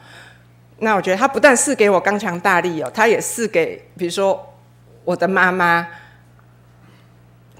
[0.78, 4.54] 那我觉得他不但是给我刚强大力哦，他也赐给比如说
[5.04, 5.88] 我的妈妈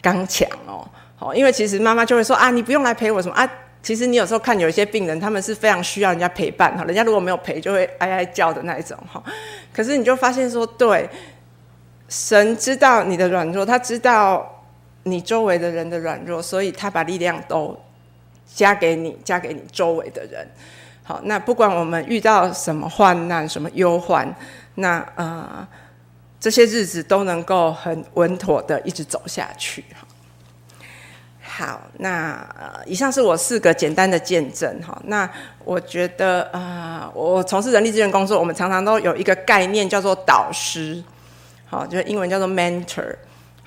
[0.01, 0.87] 刚强哦。
[1.17, 3.51] 好，因为其实妈妈就会说啊，你不用来陪我什么啊。
[3.83, 9.23] 其实你有时候看有一些病人，他们是非常需要人家陪伴哈，人家如果没有陪，就会哀哀叫的那一种哈。
[9.73, 11.09] 可是你就发现说，对。
[12.09, 14.65] 神知道你的软弱，他知道
[15.05, 17.79] 你周围的人的软弱，所以他把力量都
[18.53, 20.45] 加给你，加给你周围的人。
[21.11, 24.33] 好，那不管我们遇到什么患难、什么忧患，
[24.77, 25.67] 那、呃，
[26.39, 29.85] 这些日子都能够很稳妥的一直走下去。
[31.43, 34.81] 好，那呃，以上是我四个简单的见证。
[34.83, 35.29] 哈，那
[35.65, 41.03] 我觉得啊、呃，我从事人力资源工作，我们常常都有一个概念叫做导师。
[41.67, 43.17] 好，就是英文叫做 mentor。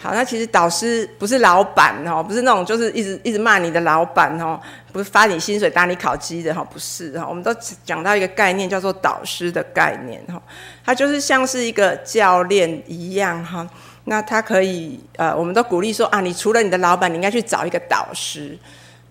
[0.03, 4.59] 好，那其实导师不是老板哦，不是那种就是一直一直骂你的老板哦，
[4.91, 7.25] 不是发你薪水打你考鸡的哈，不是哈。
[7.25, 10.41] 我们都讲到一个概念叫做导师的概念哈，
[10.83, 13.65] 它就是像是一个教练一样哈。
[14.03, 18.59] 那他可以呃，我们都鼓励说啊，你除了你的老板，你应该去找一个导师，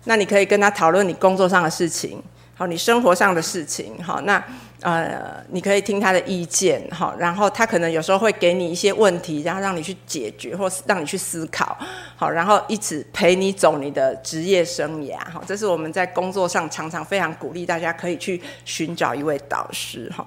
[0.03, 2.21] 那你可以跟他讨论你工作上的事情，
[2.55, 4.43] 好，你生活上的事情，好，那。
[4.83, 11.77] 呃，你可以听他的意见，哈，然后他可能有时候会给你一些问题，然后让你去解决，或是让你去思考，
[12.17, 20.25] 好，然后一直陪你走你的职业生涯，哈，这是我们在工作上常常非常鼓励大家可以去寻找一位导师，哈。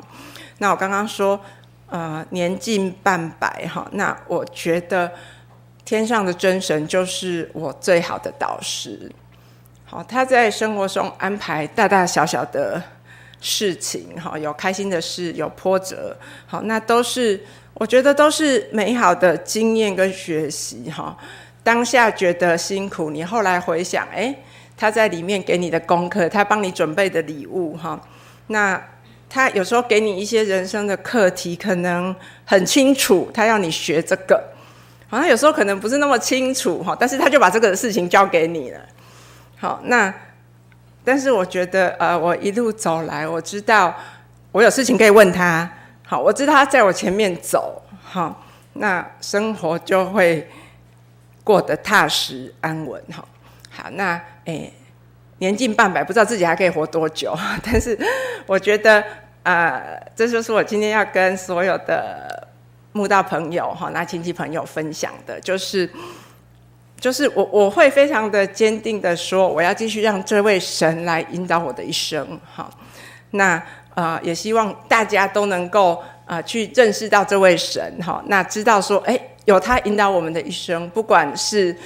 [0.56, 1.38] 那我刚刚说，
[1.90, 5.12] 呃，年近半百，哈，那我觉得
[5.84, 9.12] 天上的真神就是我最好的导师，
[9.84, 12.82] 好，他在生活中安排大大小小的。
[13.48, 16.16] 事情哈，有开心的事，有波折，
[16.48, 17.40] 好，那都是
[17.74, 21.16] 我觉得都是美好的经验跟学习哈。
[21.62, 24.34] 当下觉得辛苦，你后来回想，哎，
[24.76, 28.00] 他在里面给你的功课，他帮你准备的礼物哈。
[28.48, 28.82] 那
[29.30, 32.12] 他有时候给你一些人生的课题，可能
[32.44, 34.42] 很清楚，他要你学这个，
[35.08, 38.80] 好像有时候可能不是那么清楚哈，但是他就把这个事情交给你了。
[39.56, 40.12] 好，那。
[41.06, 43.94] 但是我觉得，呃，我一路走来，我知道
[44.50, 45.70] 我有事情可以问他，
[46.04, 50.50] 好，我知道他在我前面走，好，那生活就会
[51.44, 53.24] 过得踏实安稳，哈，
[53.70, 54.72] 好，那诶，
[55.38, 57.32] 年近半百，不知道自己还可以活多久，
[57.62, 57.96] 但是
[58.44, 59.04] 我觉得，
[59.44, 62.48] 呃，这就是我今天要跟所有的
[62.90, 65.88] 慕道朋友，哈，那亲戚朋友分享的，就是。
[67.06, 72.68] 就是我我会非常的坚定的说，我要继续让这位神来引导我的一生，哈，
[73.30, 73.62] 那
[73.94, 81.76] 呃也希望大家都能够啊、去认识到这位神，哈，那知道说，哎，有他引导我们的一生，不管是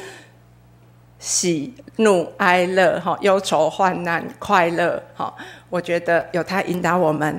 [1.19, 5.31] 喜怒哀乐，哈，忧愁患难快乐，哈，
[5.69, 7.39] 我觉得有他引导我们，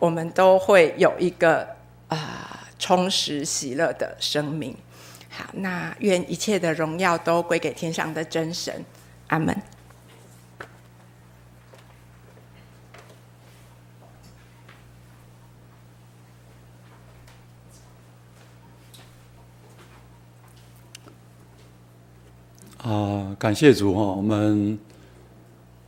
[0.00, 1.64] 我们都会有一个
[2.08, 4.76] 啊、充实喜乐的生命。
[5.52, 8.84] 那愿一切的荣耀都归给天上的真神，
[9.28, 9.56] 阿门。
[22.82, 24.78] 啊，感谢主哈，我们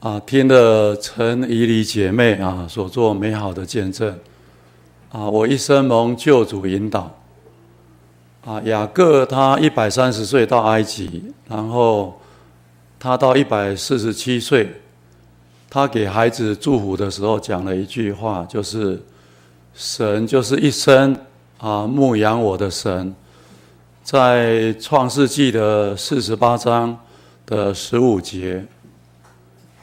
[0.01, 4.19] 啊听了陈怡丽姐妹啊所做美好的见证
[5.11, 7.22] 啊，我一生蒙救主引导。
[8.45, 12.20] 啊，雅各他一百三十岁到埃及，然后
[12.99, 14.68] 他到一百四十七岁，
[15.70, 19.01] 他给孩子祝福的时候讲了一句话，就是
[19.74, 21.16] “神就是一生
[21.59, 23.14] 啊牧养我的神”。
[24.03, 26.99] 在创世纪的四十八章
[27.47, 28.66] 的十五节，“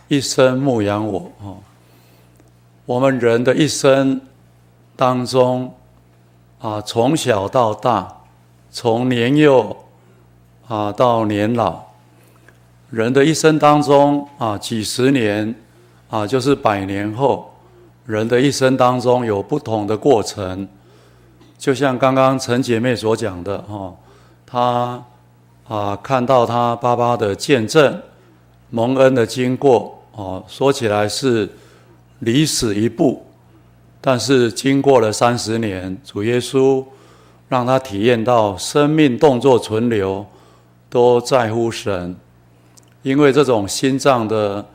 [0.10, 1.56] 一生牧养我”啊，
[2.86, 4.20] 我们人的一生
[4.98, 5.74] 当中
[6.60, 8.19] 啊，从小到大。
[8.72, 9.76] 从年幼
[10.68, 11.84] 啊到年老，
[12.92, 15.54] 人的一生当中啊，几十年
[16.10, 17.52] 啊，就是百年后，
[18.06, 20.68] 人的一生当中有不同的过程。
[21.58, 23.94] 就像刚刚陈姐妹所讲的哈，
[24.46, 25.04] 她
[25.68, 28.02] 啊看到她爸爸的见证、
[28.70, 31.50] 蒙恩的经过哦，说起来是
[32.20, 33.26] 离死一步，
[34.00, 36.84] 但是经过了三十年，主耶稣
[37.50, 40.26] 让他体验到生命动作存留
[40.90, 42.16] 都在乎神，
[43.02, 44.66] 因为这种心脏的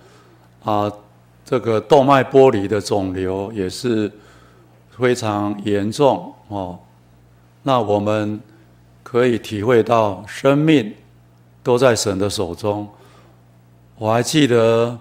[0.62, 0.93] 啊
[1.45, 4.11] 这个动脉剥离的肿瘤也是
[4.91, 6.79] 非常严重哦，
[7.62, 8.41] 那我们
[9.03, 10.93] 可以体会到生命
[11.62, 12.89] 都在神的手中。
[13.97, 14.99] 我还记得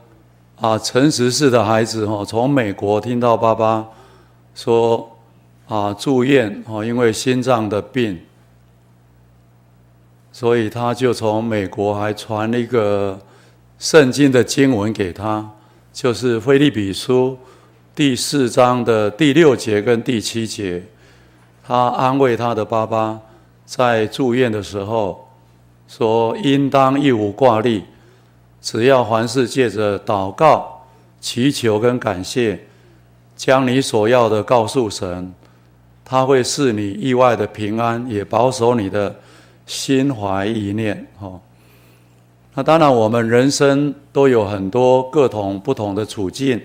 [0.59, 3.87] 啊，陈时士的孩子哈，从美国听到爸爸
[4.53, 5.09] 说
[5.67, 8.19] 啊住院哦，因为心脏的病，
[10.31, 13.19] 所以他就从美国还传了一个
[13.79, 15.49] 圣经的经文给他，
[15.91, 17.37] 就是腓利比书
[17.95, 20.83] 第四章的第六节跟第七节，
[21.65, 23.19] 他安慰他的爸爸
[23.65, 25.27] 在住院的时候
[25.87, 27.83] 说，应当一无挂虑。
[28.61, 30.85] 只要凡事借着祷告、
[31.19, 32.65] 祈求跟感谢，
[33.35, 35.33] 将你所要的告诉神，
[36.13, 39.15] 他会赐你意外的平安，也保守你的
[39.65, 41.07] 心怀意念。
[41.19, 41.41] 哦，
[42.53, 46.61] 那当然，我们人生都有很多各种不同的处境，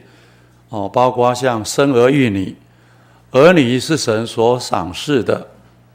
[0.68, 2.54] 哦，包括像生儿育女，
[3.30, 5.46] 儿女是神所赏识的，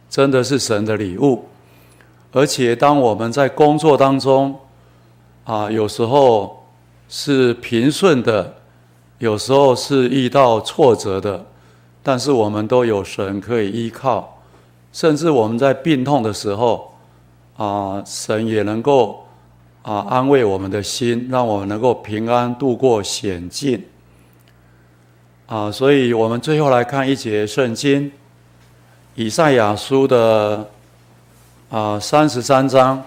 [0.10, 1.46] 真的是神的礼物。
[2.32, 4.60] 而且，当我们在工作当中，
[5.44, 6.66] 啊，有时候
[7.08, 8.56] 是平顺的，
[9.20, 11.46] 有时候是遇到挫折的，
[12.04, 14.42] 但是我们都有神可以依靠，
[14.92, 16.94] 甚至我们在病痛的时候，
[17.56, 19.26] 啊，神也能够
[19.82, 23.82] 啊安慰我们的心，让我们能够平安度过险境。
[25.48, 28.12] 啊，所以我们最后来看一节圣经，
[29.16, 30.70] 以赛亚书的
[31.70, 33.02] 啊三十三章。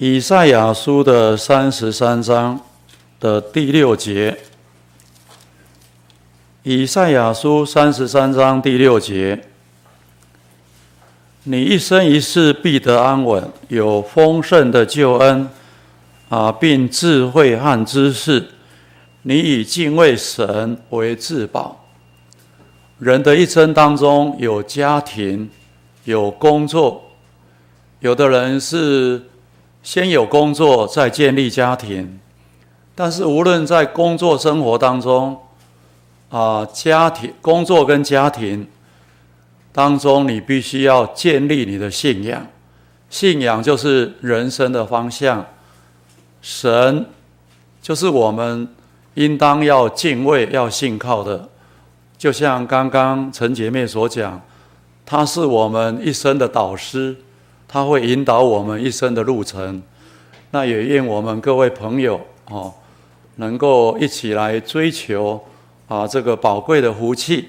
[0.00, 2.60] 以赛亚书的三十三章
[3.18, 4.38] 的第六节，
[6.70, 9.42] 以赛亚书三十三章第六节，
[11.44, 15.48] 你一生一世必得安稳，有丰盛的救恩
[16.28, 18.48] 啊，并智慧和知识。
[19.22, 21.86] 你以敬畏神为至宝。
[22.98, 25.48] 人的一生当中有家庭，
[26.04, 27.02] 有工作，
[28.00, 29.22] 有的人是。
[29.82, 32.20] 先有工作，再建立家庭。
[32.94, 35.34] 但是无论在工作生活当中，
[36.30, 38.66] 啊，家庭、工作跟家庭
[39.72, 42.46] 当中，你必须要建立你的信仰。
[43.10, 45.46] 信仰就是人生的方向，
[46.42, 47.06] 神
[47.80, 48.68] 就是我们
[49.14, 51.48] 应当要敬畏、要信靠的。
[52.16, 54.40] 就像刚刚陈姐妹所讲，
[55.06, 57.16] 他是我们一生的导师。
[57.70, 59.82] 他会引导我们一生的路程，
[60.52, 62.72] 那也愿我们各位朋友哦，
[63.36, 65.38] 能够一起来追求
[65.88, 67.48] 啊这个宝贵的福气。